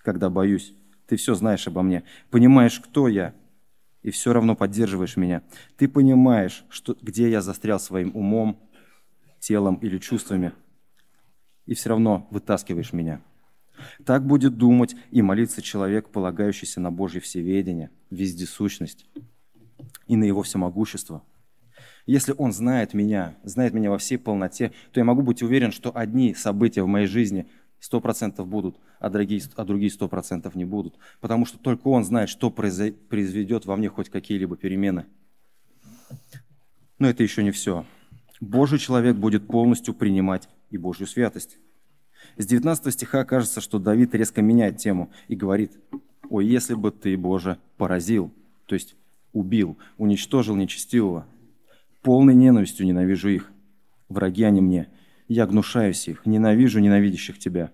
когда 0.03 0.29
боюсь. 0.29 0.75
Ты 1.07 1.15
все 1.15 1.37
знаешь 1.37 1.69
обо 1.69 1.83
мне, 1.83 2.03
понимаешь, 2.33 2.81
кто 2.81 3.07
я– 3.07 3.33
и 4.07 4.11
все 4.12 4.33
равно 4.33 4.55
поддерживаешь 4.55 5.16
меня. 5.16 5.42
Ты 5.77 5.88
понимаешь, 5.88 6.64
что, 6.69 6.97
где 7.03 7.29
я 7.29 7.40
застрял 7.42 7.81
своим 7.81 8.14
умом, 8.14 8.57
телом 9.40 9.75
или 9.83 9.99
чувствами, 9.99 10.53
и 11.64 11.75
все 11.75 11.88
равно 11.88 12.29
вытаскиваешь 12.31 12.92
меня. 12.92 13.21
Так 14.05 14.25
будет 14.25 14.57
думать 14.57 14.95
и 15.11 15.23
молиться 15.23 15.61
человек, 15.61 16.11
полагающийся 16.11 16.81
на 16.81 16.92
Божье 16.92 17.21
всеведение, 17.21 17.90
вездесущность 18.11 19.09
и 20.07 20.14
на 20.14 20.23
Его 20.23 20.45
всемогущество. 20.45 21.25
Если 22.07 22.33
Он 22.38 22.53
знает 22.53 22.95
меня, 22.95 23.35
знает 23.42 23.75
меня 23.75 23.90
во 23.90 23.99
всей 23.99 24.19
полноте, 24.19 24.71
то 24.92 25.01
я 25.01 25.05
могу 25.05 25.23
быть 25.23 25.42
уверен, 25.42 25.73
что 25.73 25.90
одни 25.92 26.33
события 26.33 26.85
в 26.85 26.87
моей 26.87 27.09
жизни 27.09 27.49
сто 27.81 28.01
процентов 28.01 28.47
будут, 28.49 28.77
а 28.99 29.11
другие, 29.11 29.43
а 29.55 29.65
другие 29.65 29.91
сто 29.91 30.09
процентов 30.09 30.55
не 30.55 30.65
будут. 30.65 30.95
Потому 31.21 31.47
что 31.47 31.59
только 31.59 31.89
Он 31.89 32.05
знает, 32.05 32.29
что 32.29 32.51
произведет 32.51 33.67
во 33.67 33.77
мне 33.77 33.89
хоть 33.89 34.09
какие-либо 34.09 34.57
перемены. 34.57 35.07
Но 36.99 37.09
это 37.09 37.23
еще 37.23 37.43
не 37.43 37.51
все. 37.51 37.85
Божий 38.41 38.79
человек 38.79 39.17
будет 39.17 39.47
полностью 39.47 39.95
принимать 39.95 40.49
и 40.71 40.79
Божью 40.79 41.07
святость. 41.07 41.59
С 42.37 42.47
19 42.47 42.93
стиха 42.93 43.25
кажется, 43.25 43.61
что 43.61 43.79
Давид 43.79 44.15
резко 44.15 44.43
меняет 44.43 44.79
тему 44.79 45.11
и 45.29 45.37
говорит, 45.37 45.73
«О, 46.29 46.41
если 46.41 46.75
бы 46.75 46.91
ты, 46.91 47.17
Боже, 47.17 47.59
поразил, 47.77 48.33
то 48.67 48.75
есть 48.75 48.97
убил, 49.33 49.79
уничтожил 49.97 50.57
нечестивого, 50.57 51.27
полной 52.03 52.35
ненавистью 52.35 52.87
ненавижу 52.87 53.29
их, 53.29 53.51
враги 54.09 54.45
они 54.45 54.61
мне, 54.61 54.89
я 55.29 55.47
гнушаюсь 55.47 56.09
их, 56.09 56.25
ненавижу 56.27 56.81
ненавидящих 56.81 57.39
тебя. 57.39 57.71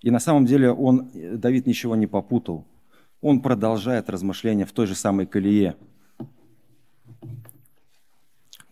И 0.00 0.10
на 0.10 0.18
самом 0.18 0.44
деле 0.46 0.70
он, 0.70 1.10
Давид 1.14 1.66
ничего 1.66 1.96
не 1.96 2.06
попутал. 2.06 2.66
Он 3.20 3.40
продолжает 3.40 4.10
размышления 4.10 4.66
в 4.66 4.72
той 4.72 4.86
же 4.86 4.94
самой 4.94 5.26
колее. 5.26 5.76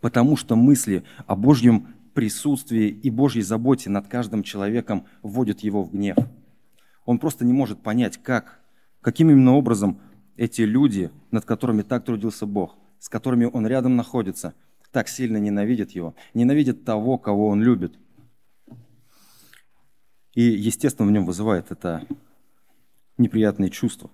Потому 0.01 0.37
что 0.37 0.57
мысли 0.57 1.05
о 1.27 1.37
Божьем 1.37 1.95
присутствии 2.13 2.89
и 2.89 3.09
Божьей 3.09 3.43
заботе 3.43 3.89
над 3.89 4.09
каждым 4.09 4.43
человеком 4.43 5.07
вводят 5.23 5.61
его 5.61 5.83
в 5.83 5.93
гнев. 5.93 6.17
Он 7.07 7.19
просто 7.19 7.45
не 7.45 7.53
может 7.53 7.81
понять, 7.81 8.19
как, 8.19 8.61
каким 9.01 9.31
именно 9.31 9.55
образом 9.55 10.01
эти 10.37 10.63
люди, 10.63 11.11
над 11.31 11.45
которыми 11.45 11.83
так 11.83 12.05
трудился 12.05 12.47
Бог, 12.47 12.77
с 12.99 13.09
которыми 13.09 13.47
он 13.47 13.67
рядом 13.67 13.97
находится– 13.97 14.55
так 14.93 15.09
сильно 15.09 15.39
ненавидит 15.39 15.93
его, 15.93 16.15
ненавидит 16.35 16.85
того, 16.85 17.19
кого 17.19 17.49
он 17.49 17.63
любит. 17.63 17.99
И, 20.35 20.43
естественно, 20.43 21.09
в 21.09 21.13
нем 21.13 21.27
вызывает 21.27 21.71
это 21.71 22.07
неприятные 23.19 23.71
чувства. 23.71 24.11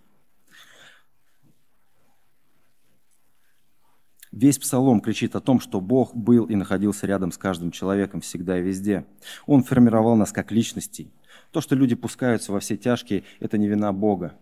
Весь 4.30 4.58
псалом 4.58 5.00
кричит 5.00 5.34
о 5.36 5.40
том, 5.40 5.58
что 5.58 5.80
Бог 5.80 6.14
был 6.14 6.44
и 6.44 6.54
находился 6.54 7.06
рядом 7.06 7.32
с 7.32 7.38
каждым 7.38 7.70
человеком 7.70 8.20
всегда 8.20 8.58
и 8.58 8.62
везде. 8.62 9.06
Он 9.46 9.64
формировал 9.64 10.16
нас 10.16 10.32
как 10.32 10.52
личностей. 10.52 11.12
То, 11.50 11.60
что 11.60 11.74
люди 11.74 11.94
пускаются 11.94 12.52
во 12.52 12.60
все 12.60 12.76
тяжкие, 12.76 13.24
это 13.40 13.58
не 13.58 13.68
вина 13.68 13.92
Бога, 13.92 14.38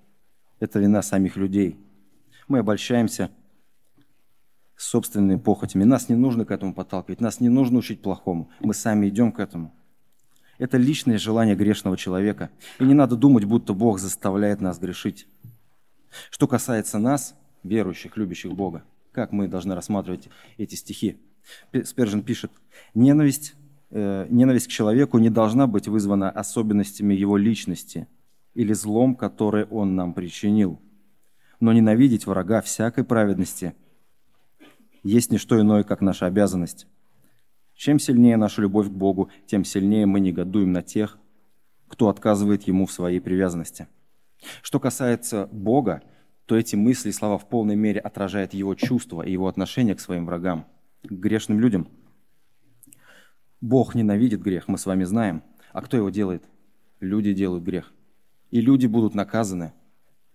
это 0.59 0.81
вина 0.81 1.03
самих 1.03 1.37
людей. 1.37 1.79
Мы 2.49 2.59
обольщаемся 2.59 3.31
собственными 4.77 5.39
похотями. 5.39 5.85
Нас 5.85 6.09
не 6.09 6.17
нужно 6.17 6.45
к 6.45 6.51
этому 6.51 6.75
подталкивать, 6.75 7.21
нас 7.21 7.41
не 7.41 7.49
нужно 7.49 7.79
учить 7.79 8.03
плохому. 8.03 8.51
Мы 8.61 8.75
сами 8.75 9.09
идем 9.09 9.33
к 9.33 9.41
этому. 9.41 9.75
Это 10.59 10.77
личное 10.77 11.19
желание 11.19 11.55
грешного 11.55 11.97
человека. 11.97 12.51
И 12.79 12.85
не 12.85 12.95
надо 12.95 13.17
думать, 13.17 13.45
будто 13.45 13.75
Бог 13.75 13.99
заставляет 13.99 14.61
нас 14.61 14.79
грешить. 14.79 15.27
Что 16.31 16.47
касается 16.47 16.99
нас, 16.99 17.35
верующих, 17.63 18.17
любящих 18.17 18.53
Бога, 18.53 18.85
как 19.13 19.33
мы 19.33 19.49
должны 19.49 19.75
рассматривать 19.75 20.29
эти 20.57 20.75
стихи? 20.75 21.19
Спержин 21.85 22.23
пишет, 22.23 22.51
ненависть, 22.95 23.55
э, 23.91 24.27
ненависть 24.31 24.69
к 24.69 24.71
человеку 24.71 25.19
не 25.19 25.31
должна 25.31 25.67
быть 25.67 25.89
вызвана 25.89 26.31
особенностями 26.31 27.15
его 27.15 27.37
личности 27.37 28.09
или 28.55 28.73
злом, 28.73 29.15
которое 29.15 29.67
он 29.67 29.95
нам 29.95 30.15
причинил. 30.15 30.81
Но 31.61 31.73
ненавидеть 31.73 32.27
врага 32.27 32.61
всякой 32.61 33.05
праведности– 33.05 33.75
есть 35.07 35.31
не 35.31 35.39
что 35.39 35.61
иное, 35.61 35.85
как 35.85 36.01
наша 36.01 36.27
обязанность. 36.27 36.89
Чем 37.75 38.01
сильнее 38.01 38.37
наша 38.37 38.63
любовь 38.63 38.89
к 38.89 38.93
Богу, 38.93 39.31
тем 39.47 39.65
сильнее 39.65 40.05
мы 40.05 40.19
негодуем 40.19 40.73
на 40.73 40.83
тех, 40.83 41.19
кто 41.87 42.09
отказывает 42.09 42.65
Ему 42.65 42.87
в 42.87 42.93
своей 42.93 43.21
привязанности. 43.21 43.87
Что 44.63 44.81
касается 44.81 45.49
Бога, 45.53 46.03
то 46.47 46.57
эти 46.57 46.75
мысли 46.75 47.11
и 47.11 47.13
слова 47.13 47.39
в 47.39 47.49
полной 47.49 47.77
мере 47.77 48.01
отражают 48.01 48.53
Его 48.53 48.75
чувства 48.75 49.23
и 49.23 49.31
Его 49.31 49.47
отношение 49.47 49.95
к 49.95 50.01
своим 50.01 50.27
врагам, 50.27 50.67
к 51.05 51.13
грешным 51.13 51.61
людям. 51.61 51.87
Бог 53.61 53.95
ненавидит 53.95 54.43
грех, 54.43 54.67
мы 54.67 54.77
с 54.77 54.87
вами 54.87 55.05
знаем. 55.05 55.45
А 55.73 55.83
кто 55.83 55.97
его 55.97 56.11
делает? 56.11 56.43
Люди 56.99 57.33
делают 57.33 57.63
грех. 57.63 57.93
И 58.51 58.61
люди 58.61 58.87
будут 58.87 59.15
наказаны. 59.15 59.73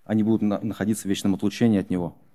Они 0.06 0.24
будут 0.24 0.64
находиться 0.64 1.04
в 1.04 1.10
вечном 1.10 1.36
отлучении 1.36 1.80
от 1.80 1.90
Него– 1.90 2.18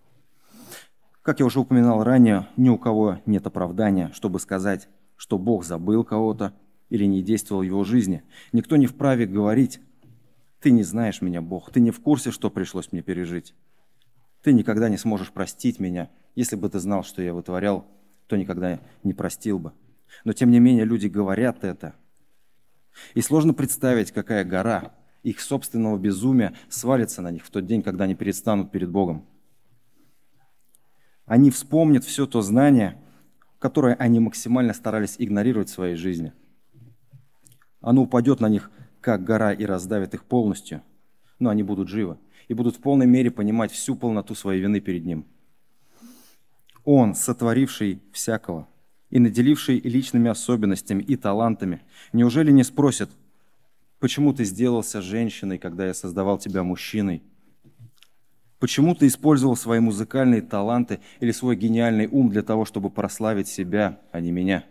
как 1.26 1.40
я 1.40 1.46
уже 1.46 1.58
упоминал 1.58 2.04
ранее, 2.04 2.46
ни 2.56 2.68
у 2.68 2.78
кого 2.78 3.20
нет 3.26 3.44
оправдания, 3.48 4.12
чтобы 4.14 4.38
сказать, 4.38 4.88
что 5.16 5.38
Бог 5.38 5.64
забыл 5.64 6.04
кого-то 6.04 6.54
или 6.88 7.04
не 7.04 7.20
действовал 7.20 7.62
в 7.62 7.64
его 7.64 7.82
жизни. 7.82 8.22
Никто 8.52 8.76
не 8.76 8.86
вправе 8.86 9.26
говорить, 9.26 9.80
ты 10.60 10.70
не 10.70 10.84
знаешь 10.84 11.22
меня, 11.22 11.42
Бог, 11.42 11.72
ты 11.72 11.80
не 11.80 11.90
в 11.90 12.00
курсе, 12.00 12.30
что 12.30 12.48
пришлось 12.48 12.92
мне 12.92 13.02
пережить. 13.02 13.56
Ты 14.40 14.52
никогда 14.52 14.88
не 14.88 14.98
сможешь 14.98 15.32
простить 15.32 15.80
меня. 15.80 16.10
Если 16.36 16.54
бы 16.54 16.68
ты 16.68 16.78
знал, 16.78 17.02
что 17.02 17.20
я 17.22 17.34
вытворял, 17.34 17.88
то 18.28 18.36
никогда 18.36 18.78
не 19.02 19.12
простил 19.12 19.58
бы. 19.58 19.72
Но 20.22 20.32
тем 20.32 20.52
не 20.52 20.60
менее 20.60 20.84
люди 20.84 21.08
говорят 21.08 21.64
это. 21.64 21.96
И 23.14 23.20
сложно 23.20 23.52
представить, 23.52 24.12
какая 24.12 24.44
гора 24.44 24.94
их 25.24 25.40
собственного 25.40 25.98
безумия 25.98 26.54
свалится 26.68 27.20
на 27.20 27.32
них 27.32 27.44
в 27.44 27.50
тот 27.50 27.66
день, 27.66 27.82
когда 27.82 28.04
они 28.04 28.14
предстанут 28.14 28.70
перед 28.70 28.90
Богом 28.92 29.26
они 31.26 31.50
вспомнят 31.50 32.04
все 32.04 32.26
то 32.26 32.40
знание, 32.40 32.98
которое 33.58 33.94
они 33.94 34.20
максимально 34.20 34.72
старались 34.72 35.16
игнорировать 35.18 35.68
в 35.68 35.74
своей 35.74 35.96
жизни. 35.96 36.32
Оно 37.80 38.02
упадет 38.02 38.40
на 38.40 38.48
них, 38.48 38.70
как 39.00 39.24
гора, 39.24 39.52
и 39.52 39.64
раздавит 39.64 40.14
их 40.14 40.24
полностью, 40.24 40.82
но 41.38 41.50
они 41.50 41.62
будут 41.62 41.88
живы 41.88 42.18
и 42.48 42.54
будут 42.54 42.76
в 42.76 42.80
полной 42.80 43.06
мере 43.06 43.30
понимать 43.30 43.72
всю 43.72 43.96
полноту 43.96 44.34
своей 44.34 44.60
вины 44.60 44.80
перед 44.80 45.04
Ним. 45.04 45.26
Он, 46.84 47.14
сотворивший 47.14 48.00
всякого, 48.12 48.68
и 49.10 49.18
наделивший 49.18 49.80
личными 49.80 50.30
особенностями 50.30 51.02
и 51.02 51.16
талантами, 51.16 51.82
неужели 52.12 52.50
не 52.50 52.62
спросит, 52.62 53.10
почему 53.98 54.32
ты 54.32 54.44
сделался 54.44 55.02
женщиной, 55.02 55.58
когда 55.58 55.86
я 55.86 55.94
создавал 55.94 56.38
тебя 56.38 56.62
мужчиной? 56.62 57.22
Почему 58.58 58.94
ты 58.94 59.06
использовал 59.06 59.54
свои 59.54 59.80
музыкальные 59.80 60.40
таланты 60.40 61.00
или 61.20 61.30
свой 61.30 61.56
гениальный 61.56 62.06
ум 62.06 62.30
для 62.30 62.42
того, 62.42 62.64
чтобы 62.64 62.88
прославить 62.90 63.48
себя, 63.48 64.00
а 64.12 64.20
не 64.20 64.32
меня? 64.32 64.64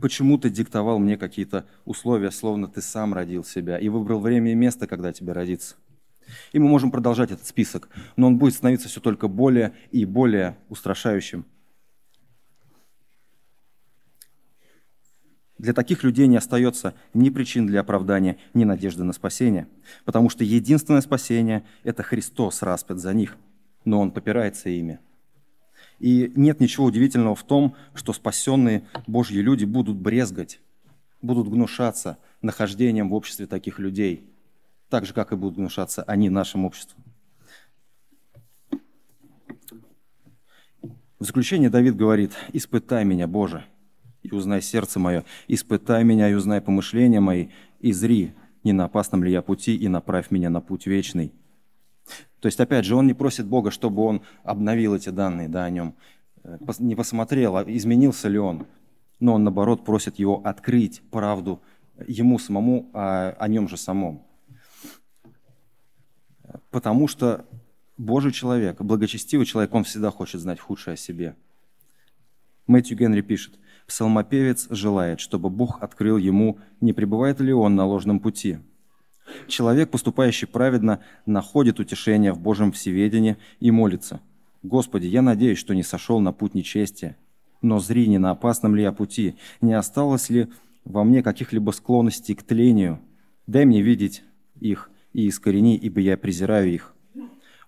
Почему 0.00 0.38
ты 0.38 0.50
диктовал 0.50 0.98
мне 0.98 1.16
какие-то 1.16 1.66
условия, 1.84 2.30
словно 2.30 2.68
ты 2.68 2.82
сам 2.82 3.14
родил 3.14 3.44
себя 3.44 3.78
и 3.78 3.88
выбрал 3.88 4.20
время 4.20 4.52
и 4.52 4.54
место, 4.54 4.86
когда 4.86 5.12
тебе 5.12 5.32
родиться? 5.32 5.76
И 6.52 6.58
мы 6.58 6.68
можем 6.68 6.90
продолжать 6.90 7.30
этот 7.32 7.46
список, 7.46 7.88
но 8.16 8.28
он 8.28 8.38
будет 8.38 8.54
становиться 8.54 8.88
все 8.88 9.00
только 9.00 9.28
более 9.28 9.74
и 9.90 10.04
более 10.04 10.56
устрашающим. 10.68 11.44
Для 15.64 15.72
таких 15.72 16.04
людей 16.04 16.26
не 16.26 16.36
остается 16.36 16.92
ни 17.14 17.30
причин 17.30 17.66
для 17.66 17.80
оправдания, 17.80 18.36
ни 18.52 18.64
надежды 18.64 19.02
на 19.02 19.14
спасение, 19.14 19.66
потому 20.04 20.28
что 20.28 20.44
единственное 20.44 21.00
спасение– 21.00 21.64
это 21.84 22.02
Христос 22.02 22.60
распят 22.60 22.98
за 22.98 23.14
них, 23.14 23.38
но 23.86 23.98
Он 23.98 24.10
попирается 24.10 24.68
ими. 24.68 24.98
И 26.00 26.30
нет 26.36 26.60
ничего 26.60 26.84
удивительного 26.84 27.34
в 27.34 27.44
том, 27.44 27.76
что 27.94 28.12
спасенные 28.12 28.86
Божьи 29.06 29.38
люди 29.38 29.64
будут 29.64 29.96
брезгать, 29.96 30.60
будут 31.22 31.48
гнушаться 31.48 32.18
нахождением 32.42 33.08
в 33.08 33.14
обществе 33.14 33.46
таких 33.46 33.78
людей, 33.78 34.28
так 34.90 35.06
же, 35.06 35.14
как 35.14 35.32
и 35.32 35.36
будут 35.36 35.56
гнушаться 35.56 36.02
они 36.02 36.28
нашим 36.28 36.66
обществом. 36.66 37.02
В 41.18 41.24
заключение 41.24 41.70
Давид 41.70 41.96
говорит, 41.96 42.32
«Испытай 42.52 43.06
меня, 43.06 43.26
Боже, 43.26 43.64
и 44.24 44.34
узнай 44.34 44.60
сердце 44.62 44.98
мое, 44.98 45.24
испытай 45.46 46.02
меня 46.02 46.28
и 46.28 46.34
узнай 46.34 46.60
помышления 46.60 47.20
мои, 47.20 47.48
и 47.78 47.92
зри, 47.92 48.32
не 48.64 48.72
на 48.72 48.86
опасном 48.86 49.22
ли 49.22 49.30
я 49.30 49.42
пути, 49.42 49.76
и 49.76 49.86
направь 49.88 50.30
меня 50.30 50.50
на 50.50 50.60
путь 50.60 50.86
вечный». 50.86 51.32
То 52.40 52.46
есть, 52.46 52.60
опять 52.60 52.84
же, 52.84 52.96
он 52.96 53.06
не 53.06 53.14
просит 53.14 53.46
Бога, 53.46 53.70
чтобы 53.70 54.02
он 54.02 54.22
обновил 54.42 54.94
эти 54.94 55.08
данные 55.08 55.48
да, 55.48 55.64
о 55.64 55.70
нем, 55.70 55.94
э, 56.42 56.58
не 56.78 56.94
посмотрел, 56.94 57.56
а 57.56 57.64
изменился 57.66 58.28
ли 58.28 58.38
он, 58.38 58.66
но 59.20 59.34
он, 59.34 59.44
наоборот, 59.44 59.84
просит 59.84 60.18
его 60.18 60.42
открыть 60.44 61.00
правду 61.10 61.62
ему 62.06 62.38
самому 62.38 62.90
о, 62.92 63.30
о 63.30 63.48
нем 63.48 63.68
же 63.68 63.76
самом. 63.76 64.26
Потому 66.70 67.08
что 67.08 67.46
Божий 67.96 68.32
человек, 68.32 68.80
благочестивый 68.80 69.46
человек, 69.46 69.72
он 69.74 69.84
всегда 69.84 70.10
хочет 70.10 70.40
знать 70.40 70.60
худшее 70.60 70.94
о 70.94 70.96
себе. 70.96 71.36
Мэтью 72.66 72.96
Генри 72.96 73.20
пишет, 73.20 73.58
Псалмопевец 73.86 74.66
желает, 74.70 75.20
чтобы 75.20 75.50
Бог 75.50 75.82
открыл 75.82 76.16
ему, 76.16 76.58
не 76.80 76.92
пребывает 76.92 77.40
ли 77.40 77.52
он 77.52 77.74
на 77.74 77.84
ложном 77.84 78.20
пути. 78.20 78.58
Человек, 79.46 79.90
поступающий 79.90 80.46
праведно, 80.46 81.00
находит 81.26 81.80
утешение 81.80 82.32
в 82.32 82.40
Божьем 82.40 82.72
всеведении 82.72 83.36
и 83.60 83.70
молится. 83.70 84.20
«Господи, 84.62 85.06
я 85.06 85.22
надеюсь, 85.22 85.58
что 85.58 85.74
не 85.74 85.82
сошел 85.82 86.20
на 86.20 86.32
путь 86.32 86.54
нечестия, 86.54 87.16
но 87.60 87.78
зри, 87.78 88.06
не 88.06 88.18
на 88.18 88.30
опасном 88.30 88.74
ли 88.74 88.82
я 88.82 88.92
пути, 88.92 89.36
не 89.60 89.74
осталось 89.74 90.30
ли 90.30 90.48
во 90.84 91.04
мне 91.04 91.22
каких-либо 91.22 91.70
склонностей 91.70 92.34
к 92.34 92.42
тлению. 92.42 93.00
Дай 93.46 93.66
мне 93.66 93.82
видеть 93.82 94.22
их 94.60 94.90
и 95.12 95.28
искорени, 95.28 95.76
ибо 95.76 96.00
я 96.00 96.16
презираю 96.16 96.72
их». 96.72 96.94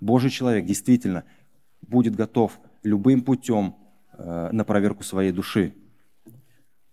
Божий 0.00 0.30
человек 0.30 0.64
действительно 0.66 1.24
будет 1.82 2.14
готов 2.14 2.58
любым 2.82 3.22
путем 3.22 3.76
э, 4.12 4.50
на 4.52 4.64
проверку 4.64 5.02
своей 5.02 5.32
души. 5.32 5.74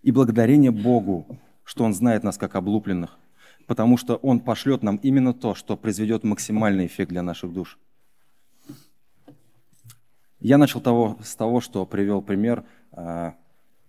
И 0.03 0.11
благодарение 0.11 0.71
Богу, 0.71 1.25
что 1.63 1.85
Он 1.85 1.93
знает 1.93 2.23
нас 2.23 2.37
как 2.37 2.55
облупленных, 2.55 3.17
потому 3.67 3.95
что 3.95 4.17
Он 4.17 4.41
пошлет 4.41 4.83
нам 4.83 4.97
именно 4.97 5.33
то, 5.33 5.55
что 5.55 5.77
произведет 5.77 6.25
максимальный 6.25 6.85
эффект 6.85 7.09
для 7.09 7.23
наших 7.23 7.53
душ. 7.53 7.79
Я 10.39 10.57
начал 10.57 10.81
того, 10.81 11.17
с 11.23 11.37
того, 11.37 11.61
что 11.61 11.85
привел 11.85 12.21
пример 12.21 12.65
э, 12.91 13.31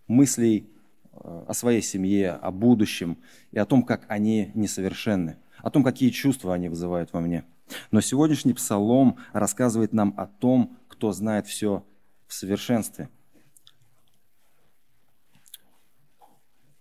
мыслей 0.07 0.71
э, 1.11 1.45
о 1.49 1.53
своей 1.53 1.83
семье, 1.83 2.31
о 2.31 2.53
будущем 2.53 3.19
и 3.51 3.59
о 3.59 3.67
том, 3.67 3.83
как 3.83 4.05
они 4.07 4.53
несовершенны, 4.55 5.39
о 5.59 5.71
том, 5.71 5.83
какие 5.83 6.11
чувства 6.11 6.55
они 6.55 6.69
вызывают 6.69 7.13
во 7.13 7.21
мне. 7.21 7.45
Но 7.91 8.01
сегодняшний 8.01 8.55
псалом 8.55 9.17
рассказывает 9.33 9.93
нам 9.93 10.15
о 10.17 10.27
том, 10.27 10.79
кто 10.87 11.11
знает 11.11 11.49
все 11.49 11.85
в 12.29 12.35
совершенстве– 12.35 13.09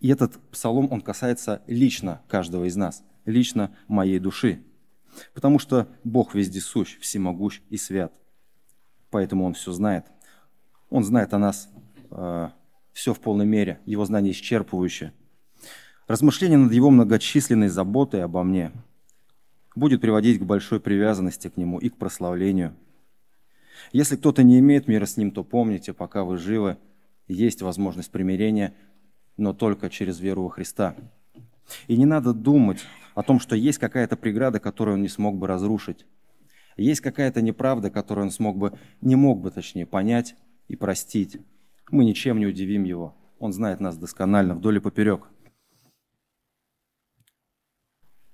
И 0.03 0.09
этот 0.09 0.37
псалом, 0.51 0.91
он 0.91 0.99
касается 0.99 1.61
лично 1.65 2.21
каждого 2.27 2.65
из 2.65 2.75
нас, 2.75 3.03
лично 3.23 3.73
моей 3.87 4.19
души. 4.19 4.61
Потому 5.33 5.59
что 5.59 5.87
Бог 6.03 6.35
везде 6.35 6.59
сущ, 6.59 6.99
всемогущ 6.99 7.61
и 7.69 7.77
свят. 7.77 8.13
Поэтому 9.11 9.45
Он 9.45 9.53
все 9.53 9.71
знает. 9.71 10.05
Он 10.89 11.05
знает 11.05 11.33
о 11.33 11.39
нас 11.39 11.69
э, 12.11 12.49
все 12.91 13.13
в 13.13 13.21
полной 13.21 13.45
мере, 13.45 13.79
Его 13.85 14.03
знание 14.03 14.33
исчерпывающее. 14.33 15.13
Размышление 16.07 16.57
над 16.57 16.73
Его 16.73 16.89
многочисленной 16.89 17.69
заботой 17.69 18.25
обо 18.25 18.43
мне 18.43 18.73
будет 19.73 20.01
приводить 20.01 20.39
к 20.39 20.43
большой 20.43 20.81
привязанности 20.81 21.47
к 21.47 21.55
Нему 21.55 21.79
и 21.79 21.87
к 21.87 21.95
прославлению. 21.95 22.75
Если 23.93 24.17
кто-то 24.17 24.43
не 24.43 24.59
имеет 24.59 24.89
мира 24.89 25.05
с 25.05 25.15
Ним, 25.15 25.31
то 25.31 25.45
помните, 25.45 25.93
пока 25.93 26.25
вы 26.25 26.37
живы, 26.37 26.77
есть 27.29 27.61
возможность 27.61 28.11
примирения– 28.11 28.75
но 29.37 29.53
только 29.53 29.89
через 29.89 30.19
веру 30.19 30.43
во 30.43 30.49
Христа. 30.49 30.95
И 31.87 31.97
не 31.97 32.05
надо 32.05 32.33
думать 32.33 32.79
о 33.15 33.23
том, 33.23 33.39
что 33.39 33.55
есть 33.55 33.77
какая-то 33.77 34.17
преграда, 34.17 34.59
которую 34.59 34.95
он 34.95 35.01
не 35.01 35.07
смог 35.07 35.37
бы 35.37 35.47
разрушить. 35.47 36.05
Есть 36.77 37.01
какая-то 37.01 37.41
неправда, 37.41 37.89
которую 37.89 38.25
он 38.25 38.31
смог 38.31 38.57
бы, 38.57 38.77
не 39.01 39.15
мог 39.15 39.41
бы, 39.41 39.51
точнее, 39.51 39.85
понять 39.85 40.35
и 40.67 40.75
простить. 40.75 41.37
Мы 41.91 42.05
ничем 42.05 42.39
не 42.39 42.47
удивим 42.47 42.83
его. 42.83 43.15
Он 43.39 43.53
знает 43.53 43.79
нас 43.79 43.97
досконально, 43.97 44.55
вдоль 44.55 44.77
и 44.77 44.79
поперек. 44.79 45.27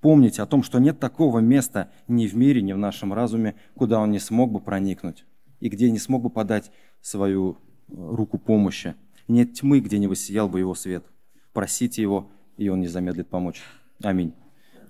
Помните 0.02 0.42
о 0.42 0.46
том, 0.46 0.64
что 0.64 0.80
нет 0.80 1.00
такого 1.00 1.40
места 1.40 1.92
ни 2.08 2.28
в 2.28 2.36
мире, 2.36 2.62
ни 2.62 2.72
в 2.72 2.78
нашем 2.78 3.14
разуме, 3.14 3.56
куда 3.76 4.00
он 4.00 4.12
не 4.12 4.20
смог 4.20 4.52
бы 4.52 4.62
проникнуть 4.62 5.26
и 5.60 5.68
где 5.68 5.92
не 5.92 6.00
смог 6.00 6.22
бы 6.22 6.30
подать 6.30 6.72
свою 7.02 7.58
руку 7.90 8.38
помощи. 8.38 8.96
Нет 9.30 9.54
тьмы, 9.54 9.80
где 9.80 10.00
не 10.00 10.08
воссиял 10.08 10.50
бы 10.50 10.58
его 10.58 10.74
свет. 10.74 11.06
Просите 11.54 12.02
его, 12.02 12.32
и 12.58 12.68
он 12.68 12.82
не 12.82 12.88
замедлит 12.88 13.30
помочь. 13.30 13.62
Аминь. 14.02 14.34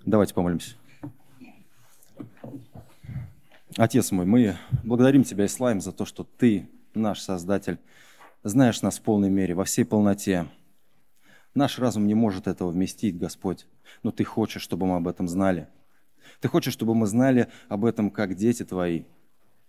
Давайте 0.06 0.34
помолимся. 0.34 0.78
Отец 3.76 4.12
мой, 4.14 4.26
мы 4.26 4.56
благодарим 4.86 5.26
Тебя 5.26 5.44
и 5.44 5.50
славим 5.50 5.82
за 5.82 5.92
то, 5.92 6.06
что 6.06 6.24
Ты, 6.24 6.70
наш 6.94 7.20
Создатель, 7.20 7.80
знаешь 8.42 8.82
нас 8.82 9.00
в 9.00 9.02
полной 9.02 9.30
мере, 9.30 9.56
во 9.56 9.66
всей 9.66 9.84
полноте. 9.84 10.48
Наш 11.54 11.78
разум 11.78 12.08
не 12.08 12.14
может 12.14 12.48
этого 12.48 12.72
вместить, 12.72 13.18
Господь, 13.18 13.68
но 14.04 14.12
Ты 14.12 14.24
хочешь, 14.24 14.62
чтобы 14.62 14.86
мы 14.86 14.96
об 14.96 15.10
этом 15.10 15.28
знали. 15.28 15.68
Ты 16.40 16.48
хочешь, 16.48 16.74
чтобы 16.74 16.96
мы 16.96 17.08
знали 17.08 17.50
об 17.68 17.84
этом, 17.84 18.10
как 18.10 18.36
дети 18.36 18.64
Твои, 18.64 19.04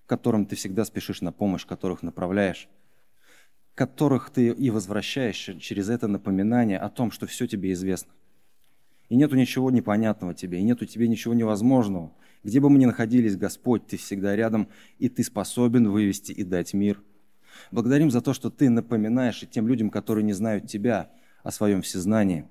которым 0.06 0.46
Ты 0.46 0.54
всегда 0.54 0.84
спешишь 0.84 1.22
на 1.22 1.32
помощь, 1.32 1.66
которых 1.66 2.04
направляешь 2.04 2.68
которых 3.80 4.28
ты 4.28 4.48
и 4.48 4.68
возвращаешь 4.68 5.48
через 5.58 5.88
это 5.88 6.06
напоминание 6.06 6.76
о 6.76 6.90
том, 6.90 7.10
что 7.10 7.26
все 7.26 7.46
тебе 7.46 7.72
известно. 7.72 8.12
И 9.08 9.16
нету 9.16 9.36
ничего 9.36 9.70
непонятного 9.70 10.34
тебе, 10.34 10.58
и 10.58 10.62
нету 10.62 10.84
тебе 10.84 11.08
ничего 11.08 11.32
невозможного. 11.32 12.12
Где 12.44 12.60
бы 12.60 12.68
мы 12.68 12.78
ни 12.78 12.84
находились, 12.84 13.38
Господь, 13.38 13.86
Ты 13.86 13.96
всегда 13.96 14.36
рядом, 14.36 14.68
и 14.98 15.08
Ты 15.08 15.24
способен 15.24 15.88
вывести 15.88 16.30
и 16.30 16.44
дать 16.44 16.74
мир. 16.74 17.02
Благодарим 17.70 18.10
за 18.10 18.20
то, 18.20 18.34
что 18.34 18.50
Ты 18.50 18.68
напоминаешь 18.68 19.42
и 19.42 19.46
тем 19.46 19.66
людям, 19.66 19.88
которые 19.88 20.24
не 20.24 20.34
знают 20.34 20.66
Тебя, 20.66 21.10
о 21.42 21.50
своем 21.50 21.80
всезнании. 21.80 22.46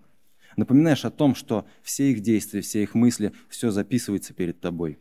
Напоминаешь 0.58 1.06
о 1.06 1.12
том, 1.12 1.36
что 1.36 1.68
все 1.84 2.10
их 2.10 2.22
действия, 2.22 2.62
все 2.62 2.82
их 2.82 2.96
мысли, 2.96 3.34
все 3.50 3.70
записывается 3.70 4.34
перед 4.34 4.60
Тобой. 4.60 4.98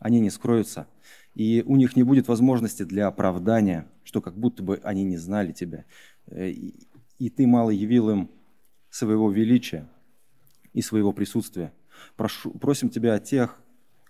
Они 0.00 0.18
не 0.18 0.30
скроются, 0.30 0.88
и 1.34 1.62
у 1.66 1.76
них 1.76 1.96
не 1.96 2.02
будет 2.02 2.28
возможности 2.28 2.82
для 2.82 3.06
оправдания, 3.06 3.86
что 4.04 4.20
как 4.20 4.36
будто 4.36 4.62
бы 4.62 4.80
они 4.82 5.04
не 5.04 5.16
знали 5.16 5.52
тебя. 5.52 5.84
Э, 6.26 6.48
и 6.48 7.30
ты 7.30 7.46
мало 7.46 7.70
явил 7.70 8.10
им 8.10 8.30
своего 8.90 9.30
величия 9.30 9.88
и 10.72 10.82
своего 10.82 11.12
присутствия. 11.12 11.72
Прошу, 12.16 12.50
просим 12.52 12.90
Тебя 12.90 13.14
о 13.14 13.20
тех, 13.20 13.58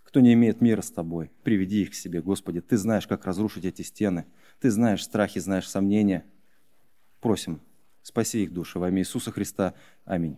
кто 0.02 0.20
не 0.20 0.32
имеет 0.34 0.60
мира 0.60 0.82
с 0.82 0.90
Тобой. 0.90 1.30
Приведи 1.42 1.82
их 1.82 1.90
к 1.90 1.94
себе, 1.94 2.20
Господи. 2.22 2.60
Ты 2.60 2.76
знаешь, 2.76 3.06
как 3.06 3.24
разрушить 3.24 3.64
эти 3.64 3.82
стены. 3.82 4.26
Ты 4.60 4.70
знаешь 4.70 5.04
страхи, 5.04 5.38
знаешь 5.38 5.68
сомнения. 5.68 6.24
Просим, 7.20 7.60
спаси 8.02 8.42
их 8.42 8.52
души 8.52 8.78
во 8.78 8.88
имя 8.88 9.00
Иисуса 9.00 9.30
Христа. 9.30 9.74
Аминь. 10.04 10.36